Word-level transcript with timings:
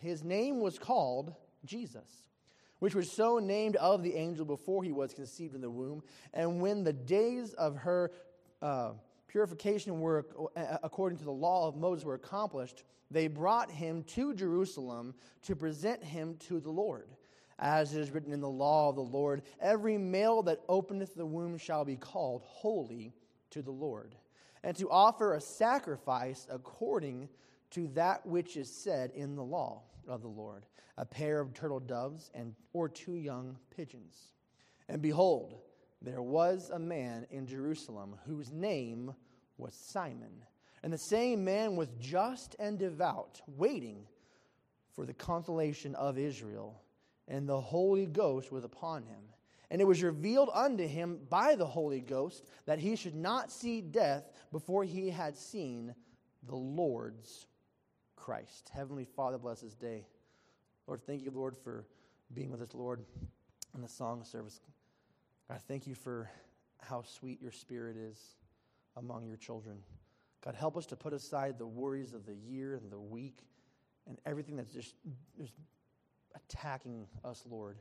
his 0.00 0.24
name 0.24 0.60
was 0.60 0.78
called 0.78 1.34
Jesus, 1.64 2.28
which 2.78 2.94
was 2.94 3.10
so 3.10 3.38
named 3.38 3.76
of 3.76 4.02
the 4.02 4.14
angel 4.14 4.44
before 4.44 4.82
he 4.82 4.92
was 4.92 5.12
conceived 5.12 5.54
in 5.54 5.60
the 5.60 5.70
womb. 5.70 6.02
And 6.32 6.60
when 6.60 6.84
the 6.84 6.92
days 6.92 7.52
of 7.54 7.76
her 7.76 8.10
uh, 8.62 8.92
purification 9.28 10.00
were, 10.00 10.26
uh, 10.56 10.78
according 10.82 11.18
to 11.18 11.24
the 11.24 11.30
law 11.30 11.68
of 11.68 11.76
Moses, 11.76 12.04
were 12.04 12.14
accomplished, 12.14 12.84
they 13.10 13.26
brought 13.26 13.70
him 13.70 14.02
to 14.04 14.34
Jerusalem 14.34 15.14
to 15.42 15.54
present 15.54 16.02
him 16.02 16.36
to 16.48 16.60
the 16.60 16.70
Lord. 16.70 17.08
As 17.58 17.94
it 17.94 18.00
is 18.00 18.10
written 18.10 18.32
in 18.32 18.40
the 18.40 18.48
law 18.48 18.88
of 18.88 18.94
the 18.94 19.02
Lord, 19.02 19.42
every 19.60 19.98
male 19.98 20.42
that 20.44 20.62
openeth 20.66 21.14
the 21.14 21.26
womb 21.26 21.58
shall 21.58 21.84
be 21.84 21.96
called 21.96 22.40
holy 22.46 23.12
to 23.50 23.60
the 23.60 23.70
Lord, 23.70 24.14
and 24.64 24.74
to 24.78 24.88
offer 24.88 25.34
a 25.34 25.40
sacrifice 25.42 26.46
according 26.50 27.28
to 27.72 27.88
that 27.88 28.24
which 28.24 28.56
is 28.56 28.72
said 28.72 29.10
in 29.14 29.36
the 29.36 29.44
law 29.44 29.82
of 30.10 30.22
the 30.22 30.28
Lord, 30.28 30.66
a 30.98 31.04
pair 31.06 31.40
of 31.40 31.54
turtle 31.54 31.80
doves 31.80 32.30
and 32.34 32.54
or 32.72 32.88
two 32.88 33.14
young 33.14 33.56
pigeons. 33.74 34.34
And 34.88 35.00
behold, 35.00 35.60
there 36.02 36.22
was 36.22 36.70
a 36.70 36.78
man 36.78 37.26
in 37.30 37.46
Jerusalem 37.46 38.16
whose 38.26 38.52
name 38.52 39.14
was 39.56 39.74
Simon. 39.74 40.44
And 40.82 40.92
the 40.92 40.98
same 40.98 41.44
man 41.44 41.76
was 41.76 41.88
just 42.00 42.56
and 42.58 42.78
devout, 42.78 43.40
waiting 43.46 44.06
for 44.92 45.06
the 45.06 45.14
consolation 45.14 45.94
of 45.94 46.18
Israel, 46.18 46.82
and 47.28 47.48
the 47.48 47.60
Holy 47.60 48.06
Ghost 48.06 48.50
was 48.50 48.64
upon 48.64 49.04
him. 49.04 49.20
And 49.70 49.80
it 49.80 49.86
was 49.86 50.02
revealed 50.02 50.50
unto 50.52 50.86
him 50.86 51.20
by 51.28 51.54
the 51.54 51.66
Holy 51.66 52.00
Ghost 52.00 52.44
that 52.66 52.80
he 52.80 52.96
should 52.96 53.14
not 53.14 53.52
see 53.52 53.80
death 53.80 54.32
before 54.50 54.82
he 54.82 55.10
had 55.10 55.36
seen 55.36 55.94
the 56.48 56.56
Lord's 56.56 57.46
Christ. 58.20 58.70
Heavenly 58.74 59.04
Father, 59.04 59.38
bless 59.38 59.62
this 59.62 59.74
day. 59.74 60.04
Lord, 60.86 61.00
thank 61.00 61.22
you, 61.24 61.30
Lord, 61.30 61.56
for 61.56 61.86
being 62.34 62.50
with 62.50 62.60
us, 62.60 62.74
Lord, 62.74 63.00
in 63.74 63.80
the 63.80 63.88
song 63.88 64.24
service. 64.24 64.60
God, 65.48 65.60
thank 65.66 65.86
you 65.86 65.94
for 65.94 66.30
how 66.78 67.02
sweet 67.02 67.40
your 67.40 67.50
spirit 67.50 67.96
is 67.96 68.18
among 68.96 69.26
your 69.26 69.38
children. 69.38 69.78
God, 70.44 70.54
help 70.54 70.76
us 70.76 70.86
to 70.86 70.96
put 70.96 71.14
aside 71.14 71.58
the 71.58 71.66
worries 71.66 72.12
of 72.12 72.26
the 72.26 72.34
year 72.34 72.74
and 72.74 72.90
the 72.92 73.00
week 73.00 73.38
and 74.06 74.18
everything 74.26 74.56
that's 74.56 74.72
just, 74.72 74.94
just 75.38 75.54
attacking 76.34 77.06
us, 77.24 77.42
Lord. 77.48 77.78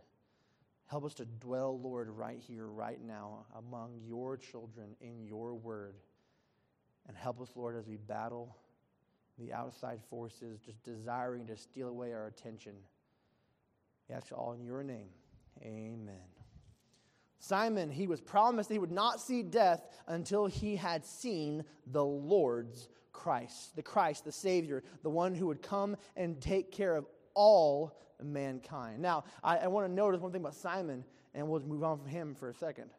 Help 0.87 1.03
us 1.03 1.13
to 1.15 1.25
dwell, 1.25 1.79
Lord, 1.79 2.09
right 2.09 2.39
here, 2.39 2.65
right 2.65 2.99
now, 3.05 3.45
among 3.57 3.99
your 4.05 4.37
children 4.37 4.95
in 5.01 5.21
your 5.25 5.53
word. 5.53 5.95
And 7.07 7.17
help 7.17 7.41
us, 7.41 7.49
Lord, 7.55 7.75
as 7.75 7.87
we 7.87 7.97
battle 7.97 8.55
the 9.39 9.53
outside 9.53 9.99
forces 10.09 10.59
just 10.59 10.83
desiring 10.83 11.45
to 11.47 11.55
steal 11.55 11.87
away 11.87 12.13
our 12.13 12.27
attention. 12.27 12.73
Ask 14.11 14.31
all 14.33 14.53
in 14.53 14.63
your 14.63 14.83
name. 14.83 15.09
Amen. 15.61 16.15
Simon, 17.39 17.89
he 17.89 18.07
was 18.07 18.19
promised 18.19 18.69
he 18.69 18.79
would 18.79 18.91
not 18.91 19.21
see 19.21 19.43
death 19.43 19.81
until 20.07 20.45
he 20.45 20.75
had 20.75 21.05
seen 21.05 21.63
the 21.87 22.03
Lord's 22.03 22.89
Christ, 23.13 23.75
the 23.75 23.81
Christ, 23.81 24.25
the 24.25 24.31
Savior, 24.31 24.83
the 25.03 25.09
one 25.09 25.33
who 25.33 25.47
would 25.47 25.61
come 25.61 25.95
and 26.17 26.39
take 26.41 26.71
care 26.71 26.95
of 26.95 27.05
all 27.33 27.97
mankind. 28.21 29.01
Now, 29.01 29.23
I, 29.43 29.57
I 29.57 29.67
want 29.67 29.87
to 29.87 29.93
notice 29.93 30.19
one 30.19 30.31
thing 30.31 30.41
about 30.41 30.55
Simon, 30.55 31.05
and 31.33 31.47
we'll 31.47 31.61
move 31.61 31.83
on 31.83 31.97
from 31.97 32.07
him 32.07 32.35
for 32.35 32.49
a 32.49 32.53
second. 32.53 32.89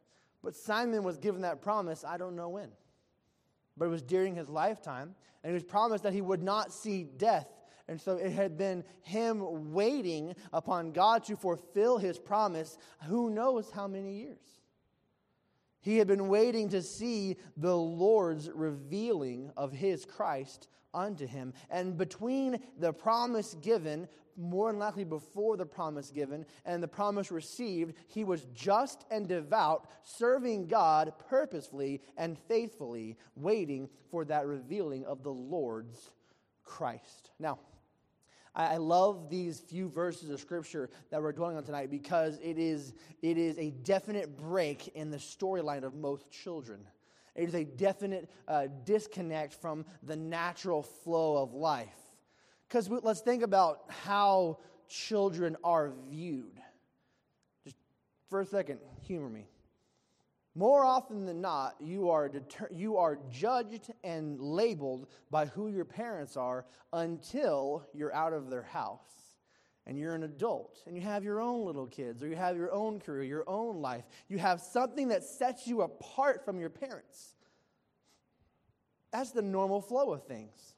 But 0.43 0.57
Simon 0.57 1.03
was 1.03 1.19
given 1.19 1.43
that 1.43 1.61
promise, 1.61 2.05
I 2.05 2.17
don't 2.17 2.37
know 2.37 2.49
when, 2.49 2.71
but 3.77 3.87
it 3.87 3.89
was 3.89 4.03
during 4.03 4.35
his 4.35 4.49
lifetime, 4.49 5.15
and 5.43 5.51
he 5.51 5.55
was 5.55 5.65
promised 5.65 6.05
that 6.05 6.13
he 6.13 6.21
would 6.21 6.43
not 6.43 6.73
see 6.73 7.05
death 7.05 7.49
and 7.91 8.01
so 8.01 8.17
it 8.19 8.31
had 8.31 8.57
been 8.57 8.85
him 9.03 9.73
waiting 9.73 10.37
upon 10.53 10.93
God 10.93 11.25
to 11.25 11.37
fulfill 11.37 11.99
his 11.99 12.21
promise, 12.21 12.79
who 13.09 13.31
knows 13.31 13.69
how 13.73 13.89
many 13.89 14.13
years. 14.13 14.61
He 15.81 15.97
had 15.97 16.07
been 16.07 16.29
waiting 16.29 16.69
to 16.69 16.83
see 16.83 17.37
the 17.57 17.77
Lord's 17.77 18.49
revealing 18.49 19.51
of 19.57 19.73
his 19.73 20.05
Christ 20.05 20.69
unto 20.95 21.27
him. 21.27 21.53
And 21.69 21.99
between 21.99 22.61
the 22.79 22.93
promise 22.93 23.57
given, 23.61 24.07
more 24.41 24.71
than 24.71 24.81
likely 24.81 25.05
before 25.05 25.57
the 25.57 25.67
promise 25.67 26.11
given, 26.11 26.47
and 26.65 26.83
the 26.83 26.89
promise 26.89 27.31
received, 27.31 27.95
he 28.09 28.25
was 28.25 28.47
just 28.55 29.05
and 29.11 29.29
devout, 29.29 29.89
serving 30.03 30.67
God 30.67 31.13
purposefully 31.29 32.03
and 32.17 32.39
faithfully, 32.39 33.17
waiting 33.37 33.89
for 34.11 34.25
that 34.25 34.47
revealing 34.47 35.05
of 35.05 35.23
the 35.23 35.33
Lord's 35.33 36.11
Christ. 36.65 37.31
Now, 37.39 37.59
I 38.55 38.79
love 38.79 39.31
these 39.31 39.61
few 39.61 39.89
verses 39.89 40.29
of 40.31 40.41
scripture 40.41 40.91
that 41.11 41.23
we're 41.23 41.33
dwelling 41.33 41.57
on 41.57 41.63
tonight 41.63 41.89
because 41.89 42.39
it 42.43 42.59
is, 42.59 42.95
it 43.23 43.39
is 43.39 43.57
a 43.59 43.71
definite 43.71 44.37
break 44.37 44.89
in 44.89 45.11
the 45.11 45.19
storyline 45.19 45.85
of 45.85 45.95
most 45.95 46.31
children. 46.31 46.81
It 47.37 47.49
is 47.49 47.55
a 47.55 47.65
definite 47.65 48.29
uh, 48.49 48.67
disconnect 48.85 49.55
from 49.55 49.85
the 50.03 50.17
natural 50.17 50.83
flow 50.83 51.41
of 51.41 51.55
life. 51.55 52.10
Because 52.71 52.89
let's 52.89 53.21
think 53.21 53.43
about 53.43 53.83
how 53.89 54.59
children 54.89 55.57
are 55.65 55.93
viewed. 56.09 56.61
Just 57.65 57.77
for 58.29 58.41
a 58.41 58.47
second, 58.47 58.79
humor 59.03 59.29
me. 59.29 59.49
More 60.55 60.85
often 60.85 61.27
than 61.27 61.41
not, 61.41 61.75
you 61.81 62.11
are, 62.11 62.29
deter- 62.29 62.69
you 62.71 62.97
are 62.97 63.19
judged 63.29 63.91
and 64.05 64.41
labeled 64.41 65.09
by 65.33 65.47
who 65.47 65.69
your 65.69 65.85
parents 65.85 66.37
are 66.37 66.65
until 66.93 67.89
you're 67.93 68.15
out 68.15 68.33
of 68.33 68.51
their 68.51 68.63
house 68.63 69.01
and 69.87 69.99
you're 69.99 70.15
an 70.15 70.23
adult 70.23 70.81
and 70.87 70.95
you 70.95 71.03
have 71.03 71.25
your 71.25 71.41
own 71.41 71.67
little 71.67 71.87
kids 71.87 72.23
or 72.23 72.29
you 72.29 72.37
have 72.37 72.57
your 72.57 72.73
own 72.73 73.01
career, 73.01 73.25
your 73.25 73.49
own 73.49 73.81
life. 73.81 74.05
You 74.29 74.39
have 74.39 74.61
something 74.61 75.09
that 75.09 75.25
sets 75.25 75.67
you 75.67 75.83
apart 75.83 76.45
from 76.45 76.61
your 76.61 76.71
parents. 76.71 77.35
That's 79.13 79.33
the 79.33 79.43
normal 79.43 79.81
flow 79.81 80.13
of 80.13 80.25
things. 80.25 80.75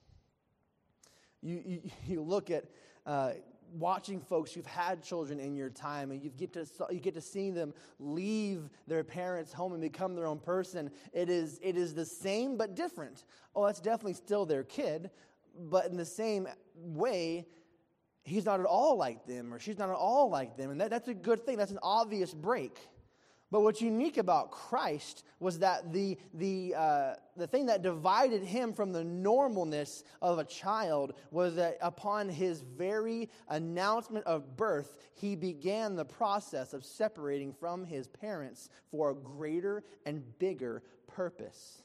You, 1.43 1.63
you, 1.65 1.83
you 2.07 2.23
look 2.23 2.51
at 2.51 2.65
uh, 3.07 3.33
watching 3.75 4.21
folks 4.21 4.53
who've 4.53 4.67
had 4.67 5.03
children 5.03 5.41
in 5.41 5.57
your 5.57 5.71
time 5.71 6.11
and 6.11 6.23
you 6.23 6.31
get 6.31 6.53
to 6.53 6.67
you 6.91 7.01
get 7.01 7.15
to 7.15 7.21
see 7.21 7.51
them 7.51 7.73
leave 7.99 8.69
their 8.87 9.03
parents 9.03 9.53
home 9.53 9.73
and 9.73 9.81
become 9.81 10.15
their 10.15 10.27
own 10.27 10.39
person. 10.39 10.91
It 11.13 11.31
is 11.31 11.59
it 11.63 11.77
is 11.77 11.95
the 11.95 12.05
same 12.05 12.57
but 12.57 12.75
different. 12.75 13.25
Oh 13.55 13.67
that's 13.67 13.81
definitely 13.81 14.15
still 14.15 14.47
their 14.47 14.65
kid 14.65 15.11
but 15.71 15.87
in 15.87 15.97
the 15.97 16.05
same 16.05 16.49
way 16.75 17.47
he's 18.25 18.45
not 18.45 18.61
at 18.61 18.67
all 18.67 18.97
like 18.97 19.27
them 19.27 19.53
or 19.53 19.59
she's 19.59 19.79
not 19.79 19.89
at 19.91 19.97
all 19.97 20.31
like 20.31 20.57
them. 20.57 20.71
And 20.71 20.81
that, 20.81 20.91
that's 20.91 21.09
a 21.09 21.15
good 21.15 21.45
thing. 21.45 21.57
That's 21.57 21.73
an 21.73 21.81
obvious 21.83 22.33
break 22.35 22.79
but 23.53 23.61
what's 23.61 23.83
unique 23.83 24.17
about 24.17 24.51
Christ 24.51 25.25
was 25.39 25.59
that 25.59 25.93
the, 25.93 26.17
the, 26.33 26.75
uh, 26.75 27.15
the 27.37 27.47
thing 27.47 27.67
that 27.67 27.83
divided 27.83 28.43
him 28.43 28.73
from 28.73 28.93
the 28.93 29.05
normalness 29.05 30.05
of 30.23 30.39
a 30.39 30.45
child 30.45 31.13
was 31.31 31.55
that 31.57 31.77
upon 31.83 32.31
his 32.31 32.63
very 32.63 33.29
announcement 33.51 34.25
of 34.25 34.57
birth, 34.57 34.97
he 35.13 35.37
began 35.37 35.97
the 35.97 36.05
process 36.05 36.73
of 36.73 36.83
separating 36.83 37.53
from 37.53 37.85
his 37.85 38.09
parents 38.09 38.71
for 38.91 39.11
a 39.11 39.15
greater 39.15 39.85
and 40.07 40.25
bigger 40.39 40.83
purpose. 41.07 41.82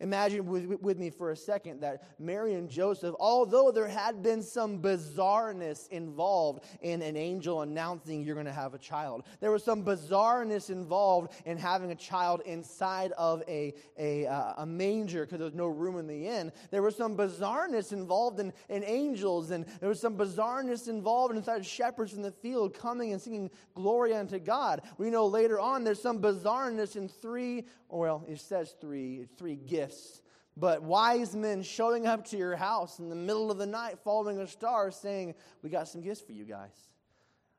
Imagine 0.00 0.46
with, 0.46 0.64
with, 0.80 0.98
me 0.98 1.10
for 1.10 1.30
a 1.30 1.36
second 1.36 1.80
that 1.80 2.02
Mary 2.18 2.54
and 2.54 2.70
Joseph, 2.70 3.14
although 3.20 3.70
there 3.70 3.86
had 3.86 4.22
been 4.22 4.42
some 4.42 4.80
bizarreness 4.80 5.88
involved 5.90 6.64
in 6.80 7.02
an 7.02 7.16
angel 7.16 7.60
announcing 7.60 8.22
you're 8.22 8.34
going 8.34 8.46
to 8.46 8.52
have 8.52 8.72
a 8.72 8.78
child, 8.78 9.24
there 9.40 9.50
was 9.50 9.62
some 9.62 9.84
bizarreness 9.84 10.70
involved 10.70 11.34
in 11.44 11.58
having 11.58 11.92
a 11.92 11.94
child 11.94 12.40
inside 12.46 13.12
of 13.12 13.42
a, 13.46 13.74
a, 13.98 14.26
uh, 14.26 14.54
a 14.58 14.66
manger 14.66 15.26
because 15.26 15.38
there 15.38 15.44
was 15.44 15.54
no 15.54 15.66
room 15.66 15.98
in 15.98 16.06
the 16.06 16.26
inn. 16.26 16.50
There 16.70 16.82
was 16.82 16.96
some 16.96 17.14
bizarreness 17.14 17.92
involved 17.92 18.40
in, 18.40 18.54
in 18.70 18.82
angels, 18.84 19.50
and 19.50 19.66
there 19.80 19.88
was 19.90 20.00
some 20.00 20.16
bizarreness 20.16 20.88
involved 20.88 21.36
inside 21.36 21.66
shepherds 21.66 22.14
in 22.14 22.22
the 22.22 22.32
field 22.32 22.72
coming 22.72 23.12
and 23.12 23.20
singing 23.20 23.50
glory 23.74 24.14
unto 24.14 24.38
God. 24.38 24.80
We 24.96 25.10
know 25.10 25.26
later 25.26 25.60
on 25.60 25.84
there's 25.84 26.00
some 26.00 26.22
bizarreness 26.22 26.96
in 26.96 27.08
three, 27.08 27.66
well, 27.90 28.24
it 28.28 28.40
says 28.40 28.74
three, 28.80 29.26
three 29.36 29.56
gifts 29.56 29.80
gifts, 29.80 30.20
but 30.56 30.82
wise 30.82 31.34
men 31.34 31.62
showing 31.62 32.06
up 32.06 32.26
to 32.26 32.36
your 32.36 32.56
house 32.56 32.98
in 32.98 33.08
the 33.08 33.16
middle 33.16 33.50
of 33.50 33.58
the 33.58 33.66
night 33.66 33.98
following 34.04 34.38
a 34.38 34.46
star 34.46 34.90
saying, 34.90 35.34
We 35.62 35.70
got 35.70 35.88
some 35.88 36.02
gifts 36.02 36.20
for 36.20 36.32
you 36.32 36.44
guys. 36.44 36.74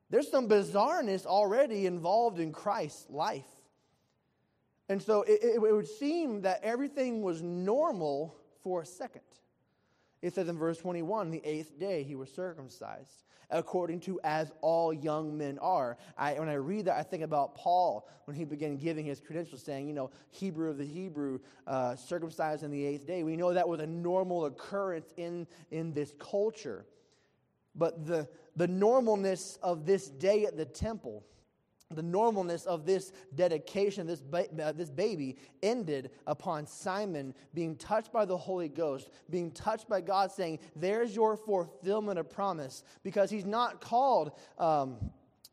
There's 0.09 0.29
some 0.29 0.47
bizarreness 0.47 1.25
already 1.25 1.85
involved 1.85 2.39
in 2.39 2.51
Christ's 2.51 3.09
life. 3.09 3.47
And 4.89 5.01
so 5.01 5.21
it, 5.21 5.39
it, 5.41 5.55
it 5.55 5.59
would 5.61 5.87
seem 5.87 6.41
that 6.41 6.59
everything 6.63 7.21
was 7.21 7.41
normal 7.41 8.35
for 8.61 8.81
a 8.81 8.85
second. 8.85 9.21
It 10.21 10.35
says 10.35 10.47
in 10.47 10.57
verse 10.57 10.77
21 10.77 11.31
the 11.31 11.41
eighth 11.43 11.79
day 11.79 12.03
he 12.03 12.15
was 12.15 12.31
circumcised 12.31 13.23
according 13.51 13.99
to 13.99 14.19
as 14.23 14.51
all 14.61 14.93
young 14.93 15.37
men 15.37 15.59
are. 15.59 15.97
I, 16.17 16.33
when 16.39 16.49
I 16.49 16.53
read 16.53 16.85
that, 16.85 16.97
I 16.97 17.03
think 17.03 17.23
about 17.23 17.55
Paul 17.55 18.07
when 18.25 18.35
he 18.35 18.45
began 18.45 18.77
giving 18.77 19.05
his 19.05 19.19
credentials, 19.19 19.61
saying, 19.61 19.87
you 19.87 19.93
know, 19.93 20.09
Hebrew 20.29 20.69
of 20.69 20.77
the 20.77 20.85
Hebrew, 20.85 21.39
uh, 21.67 21.95
circumcised 21.95 22.63
in 22.63 22.71
the 22.71 22.83
eighth 22.85 23.05
day. 23.05 23.23
We 23.23 23.35
know 23.35 23.53
that 23.53 23.67
was 23.67 23.79
a 23.79 23.87
normal 23.87 24.45
occurrence 24.45 25.13
in, 25.17 25.47
in 25.69 25.93
this 25.93 26.13
culture. 26.17 26.85
But 27.75 28.05
the, 28.05 28.27
the 28.55 28.67
normalness 28.67 29.57
of 29.61 29.85
this 29.85 30.09
day 30.09 30.45
at 30.45 30.57
the 30.57 30.65
temple, 30.65 31.25
the 31.95 32.03
normalness 32.03 32.65
of 32.65 32.85
this 32.85 33.11
dedication, 33.35 34.07
this, 34.07 34.21
ba- 34.21 34.47
uh, 34.61 34.71
this 34.71 34.89
baby, 34.89 35.37
ended 35.63 36.11
upon 36.27 36.65
Simon 36.65 37.33
being 37.53 37.75
touched 37.75 38.11
by 38.11 38.25
the 38.25 38.37
Holy 38.37 38.69
Ghost, 38.69 39.09
being 39.29 39.51
touched 39.51 39.87
by 39.87 40.01
God, 40.01 40.31
saying, 40.31 40.59
There's 40.75 41.15
your 41.15 41.37
fulfillment 41.37 42.19
of 42.19 42.29
promise. 42.29 42.83
Because 43.03 43.29
he's 43.29 43.45
not 43.45 43.81
called. 43.81 44.31
Um, 44.57 44.97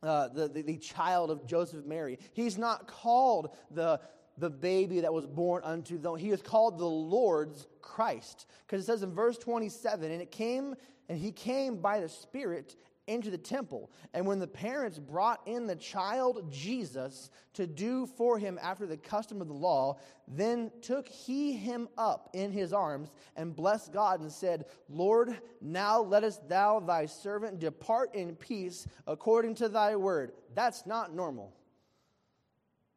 uh, 0.00 0.28
the, 0.28 0.46
the, 0.46 0.62
the 0.62 0.76
child 0.76 1.28
of 1.28 1.44
Joseph 1.44 1.84
Mary. 1.84 2.20
He's 2.32 2.56
not 2.56 2.86
called 2.86 3.50
the, 3.72 4.00
the 4.36 4.48
baby 4.48 5.00
that 5.00 5.12
was 5.12 5.26
born 5.26 5.62
unto 5.64 5.98
them. 5.98 6.16
He 6.16 6.30
is 6.30 6.40
called 6.40 6.78
the 6.78 6.86
Lord's 6.86 7.66
Christ. 7.82 8.46
Because 8.66 8.82
it 8.82 8.86
says 8.86 9.02
in 9.02 9.12
verse 9.12 9.38
27, 9.38 10.10
and 10.10 10.22
it 10.22 10.30
came, 10.30 10.76
and 11.08 11.18
he 11.18 11.32
came 11.32 11.78
by 11.78 12.00
the 12.00 12.08
Spirit 12.08 12.76
into 13.08 13.30
the 13.30 13.38
temple. 13.38 13.90
And 14.14 14.26
when 14.26 14.38
the 14.38 14.46
parents 14.46 14.98
brought 14.98 15.40
in 15.46 15.66
the 15.66 15.76
child 15.76 16.52
Jesus 16.52 17.30
to 17.54 17.66
do 17.66 18.06
for 18.06 18.38
him 18.38 18.58
after 18.62 18.86
the 18.86 18.96
custom 18.96 19.40
of 19.40 19.48
the 19.48 19.54
law, 19.54 19.98
then 20.28 20.70
took 20.82 21.08
he 21.08 21.52
him 21.52 21.88
up 21.96 22.30
in 22.34 22.52
his 22.52 22.72
arms 22.72 23.10
and 23.36 23.56
blessed 23.56 23.92
God 23.92 24.20
and 24.20 24.30
said, 24.30 24.66
Lord, 24.88 25.38
now 25.60 26.00
lettest 26.00 26.48
thou 26.48 26.80
thy 26.80 27.06
servant 27.06 27.58
depart 27.58 28.14
in 28.14 28.36
peace 28.36 28.86
according 29.06 29.54
to 29.56 29.68
thy 29.68 29.96
word. 29.96 30.32
That's 30.54 30.86
not 30.86 31.14
normal. 31.14 31.54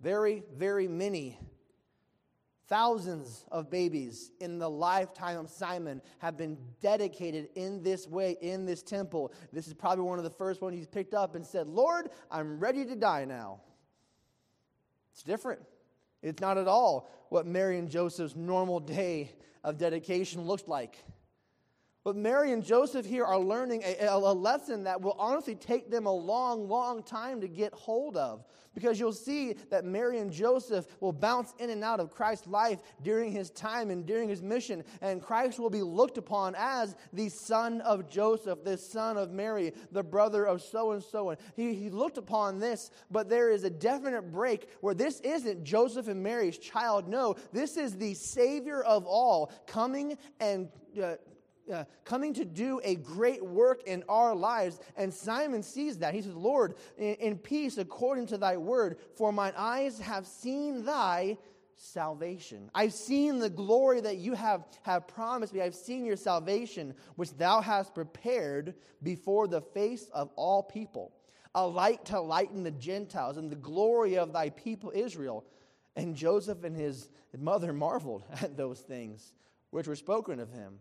Very, 0.02 0.44
very 0.56 0.88
many 0.88 1.38
Thousands 2.71 3.44
of 3.51 3.69
babies 3.69 4.31
in 4.39 4.57
the 4.57 4.69
lifetime 4.69 5.38
of 5.38 5.50
Simon 5.50 6.01
have 6.19 6.38
been 6.38 6.57
dedicated 6.79 7.50
in 7.56 7.83
this 7.83 8.07
way, 8.07 8.38
in 8.39 8.65
this 8.65 8.81
temple. 8.81 9.33
This 9.51 9.68
is 9.68 9.73
probably 9.73 10.06
one 10.06 10.19
of 10.19 10.23
the 10.23 10.29
first 10.29 10.62
ones 10.62 10.77
he's 10.77 10.88
picked 10.88 11.13
up 11.13 11.35
and 11.35 11.45
said, 11.45 11.68
Lord, 11.68 12.12
I'm 12.31 12.62
ready 12.62 12.85
to 12.85 12.95
die 12.95 13.25
now. 13.25 13.59
It's 15.12 15.21
different. 15.21 15.59
It's 16.23 16.39
not 16.39 16.57
at 16.57 16.69
all 16.69 17.12
what 17.27 17.45
Mary 17.45 17.77
and 17.77 17.89
Joseph's 17.89 18.38
normal 18.38 18.79
day 18.79 19.33
of 19.65 19.77
dedication 19.77 20.44
looked 20.44 20.69
like. 20.69 21.03
But 22.03 22.15
Mary 22.15 22.51
and 22.51 22.63
Joseph 22.63 23.06
here 23.06 23.25
are 23.25 23.38
learning 23.38 23.83
a, 23.83 24.07
a, 24.07 24.18
lesson 24.18 24.86
that 24.86 25.01
will 25.01 25.15
honestly 25.19 25.53
take 25.53 25.92
them 25.92 26.07
a 26.07 26.12
long, 26.12 26.68
long 26.68 27.03
time 27.03 27.42
to 27.42 27.48
get 27.48 27.74
hold 27.74 28.18
of. 28.18 28.44
Because 28.74 29.00
you'll 29.00 29.12
see 29.12 29.53
that 29.69 29.86
Mary 29.86 30.18
and 30.18 30.31
Joseph 30.31 30.88
will 31.00 31.12
bounce 31.12 31.53
in 31.59 31.69
and 31.69 31.83
out 31.83 32.00
of 32.00 32.09
Christ's 32.09 32.48
life 32.48 32.80
during 33.03 33.31
his 33.31 33.51
time 33.51 33.92
and 33.92 34.03
during 34.06 34.30
his 34.30 34.42
mission. 34.42 34.83
And 35.01 35.21
Christ 35.21 35.59
will 35.59 35.69
be 35.69 35.83
looked 35.83 36.18
upon 36.18 36.56
as 36.57 36.95
the 37.13 37.30
son 37.30 37.81
of 37.81 38.09
Joseph, 38.09 38.63
the 38.63 38.77
son 38.77 39.18
of 39.18 39.31
Mary, 39.31 39.74
the 39.92 40.03
brother 40.03 40.45
of 40.45 40.63
so 40.63 40.92
and 40.94 41.03
so. 41.03 41.30
And 41.30 41.39
he, 41.56 41.75
he 41.75 41.89
looked 41.92 42.18
upon 42.18 42.57
this, 42.57 42.89
but 43.12 43.30
there 43.30 43.51
is 43.51 43.63
a 43.63 43.69
definite 43.69 44.31
break 44.31 44.69
where 44.80 44.95
this 44.95 45.19
isn't 45.19 45.65
Joseph 45.65 46.07
and 46.07 46.24
Mary's 46.24 46.57
child. 46.57 47.07
No, 47.07 47.36
this 47.51 47.77
is 47.77 47.95
the 47.98 48.15
Savior 48.15 48.81
of 48.81 49.06
all 49.06 49.51
coming 49.68 50.18
and 50.39 50.69
uh, 51.01 51.15
uh, 51.72 51.84
coming 52.06 52.34
to 52.34 52.46
do 52.46 52.81
a 52.84 52.96
great 52.96 53.44
work 53.44 53.84
in 53.86 54.04
our 54.10 54.36
lives. 54.36 54.80
And 54.96 55.13
Simon 55.13 55.63
sees 55.63 55.98
that. 56.00 56.13
He 56.13 56.22
says, 56.22 56.36
Lord, 56.36 56.75
in, 56.98 57.16
in 57.16 57.38
peace 57.38 57.78
according 57.78 58.28
to 58.28 58.38
thy 58.38 58.58
word, 58.58 58.98
for 59.16 59.31
mine 59.31 59.54
eyes 59.58 60.00
have 60.00 60.25
seen 60.25 60.86
thy 60.86 61.38
salvation. 61.75 62.69
I've 62.75 62.94
seen 62.94 63.40
the 63.40 63.50
glory 63.50 64.02
that 64.02 64.18
you 64.18 64.34
have, 64.34 64.66
have 64.84 65.08
promised 65.08 65.54
me. 65.54 65.62
I've 65.62 65.75
seen 65.75 66.06
your 66.06 66.16
salvation, 66.16 66.94
which 67.16 67.36
thou 67.38 67.62
hast 67.62 67.96
prepared 67.96 68.75
before 69.02 69.48
the 69.48 69.62
face 69.62 70.08
of 70.13 70.30
all 70.36 70.62
people, 70.62 71.12
a 71.56 71.66
light 71.66 72.06
to 72.06 72.22
lighten 72.22 72.63
the 72.63 72.72
Gentiles 72.72 73.38
and 73.38 73.52
the 73.52 73.56
glory 73.56 74.18
of 74.18 74.31
thy 74.31 74.50
people 74.52 74.92
Israel. 74.94 75.44
And 75.96 76.16
Joseph 76.16 76.63
and 76.63 76.75
his 76.75 77.10
mother 77.38 77.74
marveled 77.74 78.24
at 78.42 78.56
those 78.56 78.80
things 78.80 79.34
which 79.72 79.88
were 79.88 79.96
spoken 79.96 80.40
of 80.40 80.52
him. 80.52 80.80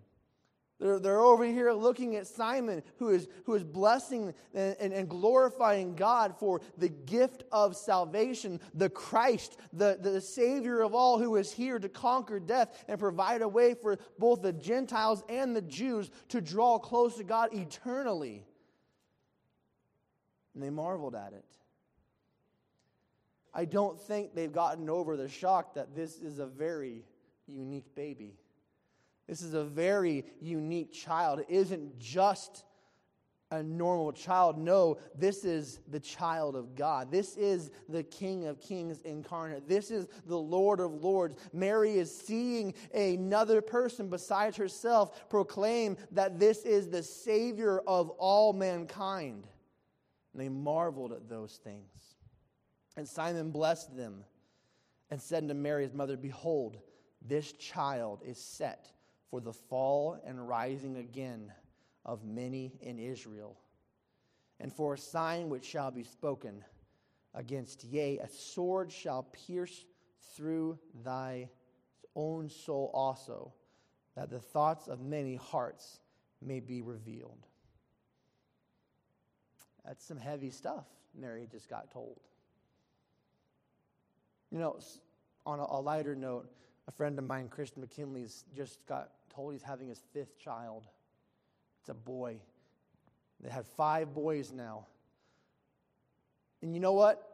They're, 0.81 0.99
they're 0.99 1.21
over 1.21 1.45
here 1.45 1.73
looking 1.73 2.17
at 2.17 2.27
Simon, 2.27 2.83
who 2.99 3.11
is, 3.11 3.29
who 3.45 3.55
is 3.55 3.63
blessing 3.63 4.33
and, 4.55 4.77
and, 4.81 4.93
and, 4.95 5.09
glorifying 5.09 5.95
God 5.95 6.35
for 6.39 6.63
the 6.79 6.89
gift 6.89 7.45
of 7.53 7.77
salvation, 7.77 8.61
the 8.73 8.89
Christ, 8.89 9.59
the, 9.75 9.99
the 10.01 10.21
Savior 10.23 10.81
of 10.81 10.95
all, 10.95 11.19
who 11.19 11.37
is 11.37 11.53
here 11.53 11.79
to 11.79 11.89
conquer 11.89 12.41
death 12.41 12.85
and 12.89 12.99
provide 12.99 13.43
a 13.43 13.49
way 13.49 13.75
for 13.75 13.99
both 14.19 14.41
the 14.41 14.55
Gentiles 14.55 15.23
and 15.29 15.55
the 15.55 15.63
Jews 15.63 16.11
to 16.31 16.41
draw 16.41 16.79
close 16.79 17.17
to 17.17 17.25
God 17.25 17.53
eternally. 17.53 18.47
And 20.55 20.63
they 20.63 20.71
marveled 20.71 21.15
at 21.15 21.35
it. 21.35 21.45
I 23.53 23.67
don't 23.67 24.01
think 24.01 24.35
they've 24.35 24.53
gotten 24.53 24.89
over 24.89 25.17
the 25.17 25.29
shock 25.29 25.75
that 25.75 25.95
this 25.95 26.17
is 26.17 26.39
a 26.39 26.47
very 26.47 27.05
unique 27.47 27.95
baby. 27.95 28.37
This 29.31 29.43
is 29.43 29.55
a 29.55 29.63
very 29.63 30.25
unique 30.41 30.93
child. 30.93 31.39
It 31.39 31.47
isn't 31.49 32.01
just 32.01 32.65
a 33.53 33.63
normal 33.63 34.11
child. 34.11 34.59
No, 34.59 34.99
this 35.15 35.45
is 35.45 35.79
the 35.87 36.01
child 36.01 36.57
of 36.57 36.75
God. 36.75 37.13
This 37.13 37.37
is 37.37 37.71
the 37.89 38.03
King 38.03 38.49
of 38.49 38.61
Kings 38.61 39.03
incarnate. 39.03 39.69
This 39.69 39.93
is 39.93 40.09
the 40.27 40.37
Lord 40.37 40.81
of 40.81 41.05
Lords. 41.05 41.37
Mary 41.53 41.93
is 41.93 42.13
seeing 42.13 42.75
another 42.93 43.63
person 43.63 44.09
besides 44.11 44.57
herself 44.57 45.31
proclaim 45.31 45.97
that 46.11 46.41
this 46.41 46.65
is 46.65 46.89
the 46.89 47.05
Savior 47.05 47.83
of 47.87 48.11
all 48.11 48.53
mankind. 48.53 49.47
And 50.33 50.43
they 50.43 50.49
marveled 50.49 51.13
at 51.13 51.29
those 51.29 51.61
things. 51.63 52.17
And 52.97 53.07
Simon 53.07 53.53
blessed 53.53 53.97
them 53.97 54.25
and 55.09 55.23
said 55.23 55.47
to 55.47 55.55
Mary, 55.55 55.85
his 55.85 55.95
mother, 55.95 56.17
Behold, 56.17 56.79
this 57.23 57.53
child 57.53 58.23
is 58.27 58.37
set 58.37 58.91
for 59.31 59.41
the 59.41 59.53
fall 59.53 60.19
and 60.27 60.49
rising 60.49 60.97
again 60.97 61.53
of 62.05 62.25
many 62.25 62.73
in 62.81 62.99
Israel, 62.99 63.57
and 64.59 64.73
for 64.73 64.95
a 64.95 64.99
sign 64.99 65.49
which 65.49 65.65
shall 65.65 65.91
be 65.91 66.05
spoken 66.05 66.65
against, 67.35 67.85
yea, 67.85 68.19
a 68.19 68.29
sword 68.29 68.91
shall 68.91 69.23
pierce 69.23 69.85
through 70.35 70.79
thy 71.05 71.49
own 72.17 72.49
soul 72.49 72.91
also, 72.93 73.53
that 74.17 74.31
the 74.31 74.41
thoughts 74.41 74.89
of 74.89 75.01
many 75.01 75.37
hearts 75.37 76.01
may 76.43 76.61
be 76.61 76.83
revealed. 76.83 77.47
That's 79.85 80.05
some 80.05 80.19
heavy 80.19 80.51
stuff 80.51 80.87
Mary 81.19 81.47
just 81.51 81.69
got 81.69 81.91
told. 81.91 82.21
You 84.51 84.59
know, 84.59 84.79
on 85.47 85.59
a, 85.59 85.81
lighter 85.81 86.15
note, 86.15 86.51
a 86.89 86.93
friend 86.93 87.19
of 87.19 87.27
mine, 87.27 87.49
Christian 87.49 87.83
McKinley's, 87.83 88.45
just 88.55 88.85
got 88.87 89.11
told 89.35 89.53
he's 89.53 89.63
having 89.63 89.89
his 89.89 90.03
fifth 90.13 90.39
child. 90.39 90.87
It's 91.81 91.89
a 91.89 91.95
boy. 91.95 92.41
They 93.41 93.51
have 93.51 93.67
five 93.67 94.15
boys 94.15 94.53
now. 94.53 94.87
And 96.63 96.75
you 96.75 96.81
know 96.81 96.93
what? 96.93 97.27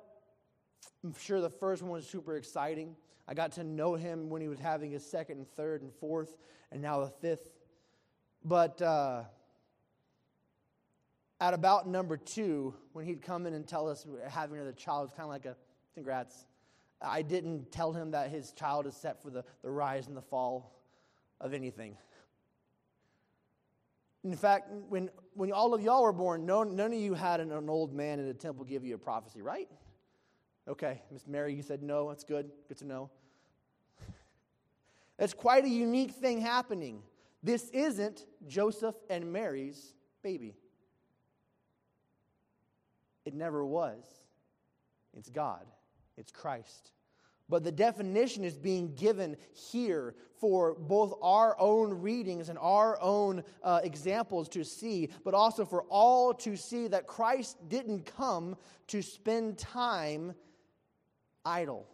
I'm 1.03 1.15
sure 1.19 1.41
the 1.41 1.51
first 1.51 1.83
one 1.83 1.91
was 1.91 2.07
super 2.07 2.37
exciting. 2.37 2.95
I 3.29 3.35
got 3.35 3.53
to 3.53 3.65
know 3.65 3.95
him 3.95 4.31
when 4.31 4.41
he 4.41 4.49
was 4.49 4.61
having 4.61 4.93
his 4.93 5.05
second 5.05 5.39
and 5.39 5.49
third 5.49 5.83
and 5.83 5.93
fourth, 5.93 6.37
and 6.71 6.81
now 6.81 7.01
the 7.01 7.11
fifth. 7.11 7.51
But 8.45 8.81
uh, 8.81 9.25
at 11.41 11.55
about 11.55 11.89
number 11.89 12.17
two, 12.17 12.75
when 12.93 13.05
he'd 13.05 13.23
come 13.23 13.47
in 13.47 13.55
and 13.55 13.67
tell 13.67 13.89
us 13.89 14.07
having 14.29 14.57
another 14.57 14.73
child, 14.73 15.09
it's 15.09 15.17
kind 15.17 15.25
of 15.25 15.31
like 15.31 15.45
a 15.45 15.57
congrats. 15.95 16.47
I 17.03 17.23
didn't 17.23 17.73
tell 17.73 17.93
him 17.93 18.13
that 18.13 18.31
his 18.31 18.53
child 18.53 18.87
is 18.87 18.97
set 18.97 19.21
for 19.23 19.31
the, 19.31 19.45
the 19.63 19.71
rise 19.71 20.07
and 20.07 20.17
the 20.17 20.23
fall 20.23 20.77
of 21.41 21.55
anything. 21.55 21.97
In 24.25 24.37
fact, 24.37 24.71
when, 24.89 25.11
when 25.35 25.53
all 25.53 25.73
of 25.73 25.81
y'all 25.81 26.03
were 26.03 26.13
born, 26.13 26.47
no, 26.47 26.65
none 26.65 26.93
of 26.93 26.99
you 26.99 27.15
had 27.15 27.41
an, 27.41 27.53
an 27.53 27.69
old 27.69 27.95
man 27.95 28.19
in 28.19 28.27
the 28.27 28.35
temple 28.35 28.65
give 28.65 28.85
you 28.85 28.95
a 28.95 28.99
prophecy, 28.99 29.41
right? 29.41 29.69
Okay, 30.69 31.01
Miss 31.13 31.29
Mary, 31.29 31.55
you 31.55 31.63
said 31.63 31.83
no. 31.83 32.09
That's 32.09 32.25
good. 32.25 32.51
Good 32.67 32.79
to 32.79 32.87
know. 32.87 33.11
That's 35.19 35.33
quite 35.33 35.65
a 35.65 35.69
unique 35.69 36.11
thing 36.11 36.41
happening. 36.41 37.03
This 37.43 37.71
isn't 37.71 38.27
Joseph 38.49 38.97
and 39.09 39.33
Mary's 39.33 39.95
baby. 40.23 40.57
It 43.25 43.35
never 43.35 43.65
was. 43.65 44.05
It's 45.17 45.31
God, 45.31 45.67
it's 46.17 46.33
Christ. 46.33 46.91
But 47.49 47.63
the 47.63 47.73
definition 47.73 48.45
is 48.45 48.57
being 48.57 48.95
given 48.95 49.37
here 49.53 50.15
for 50.41 50.75
both 50.75 51.15
our 51.23 51.59
own 51.61 52.01
readings 52.01 52.49
and 52.49 52.59
our 52.59 53.01
own 53.01 53.45
uh, 53.63 53.81
examples 53.85 54.49
to 54.51 54.65
see, 54.65 55.11
but 55.25 55.33
also 55.33 55.65
for 55.65 55.83
all 55.83 56.35
to 56.35 56.57
see 56.57 56.89
that 56.89 57.07
Christ 57.07 57.69
didn't 57.69 58.05
come 58.17 58.57
to 58.89 59.01
spend 59.01 59.59
time 59.59 60.35
idle, 61.45 61.87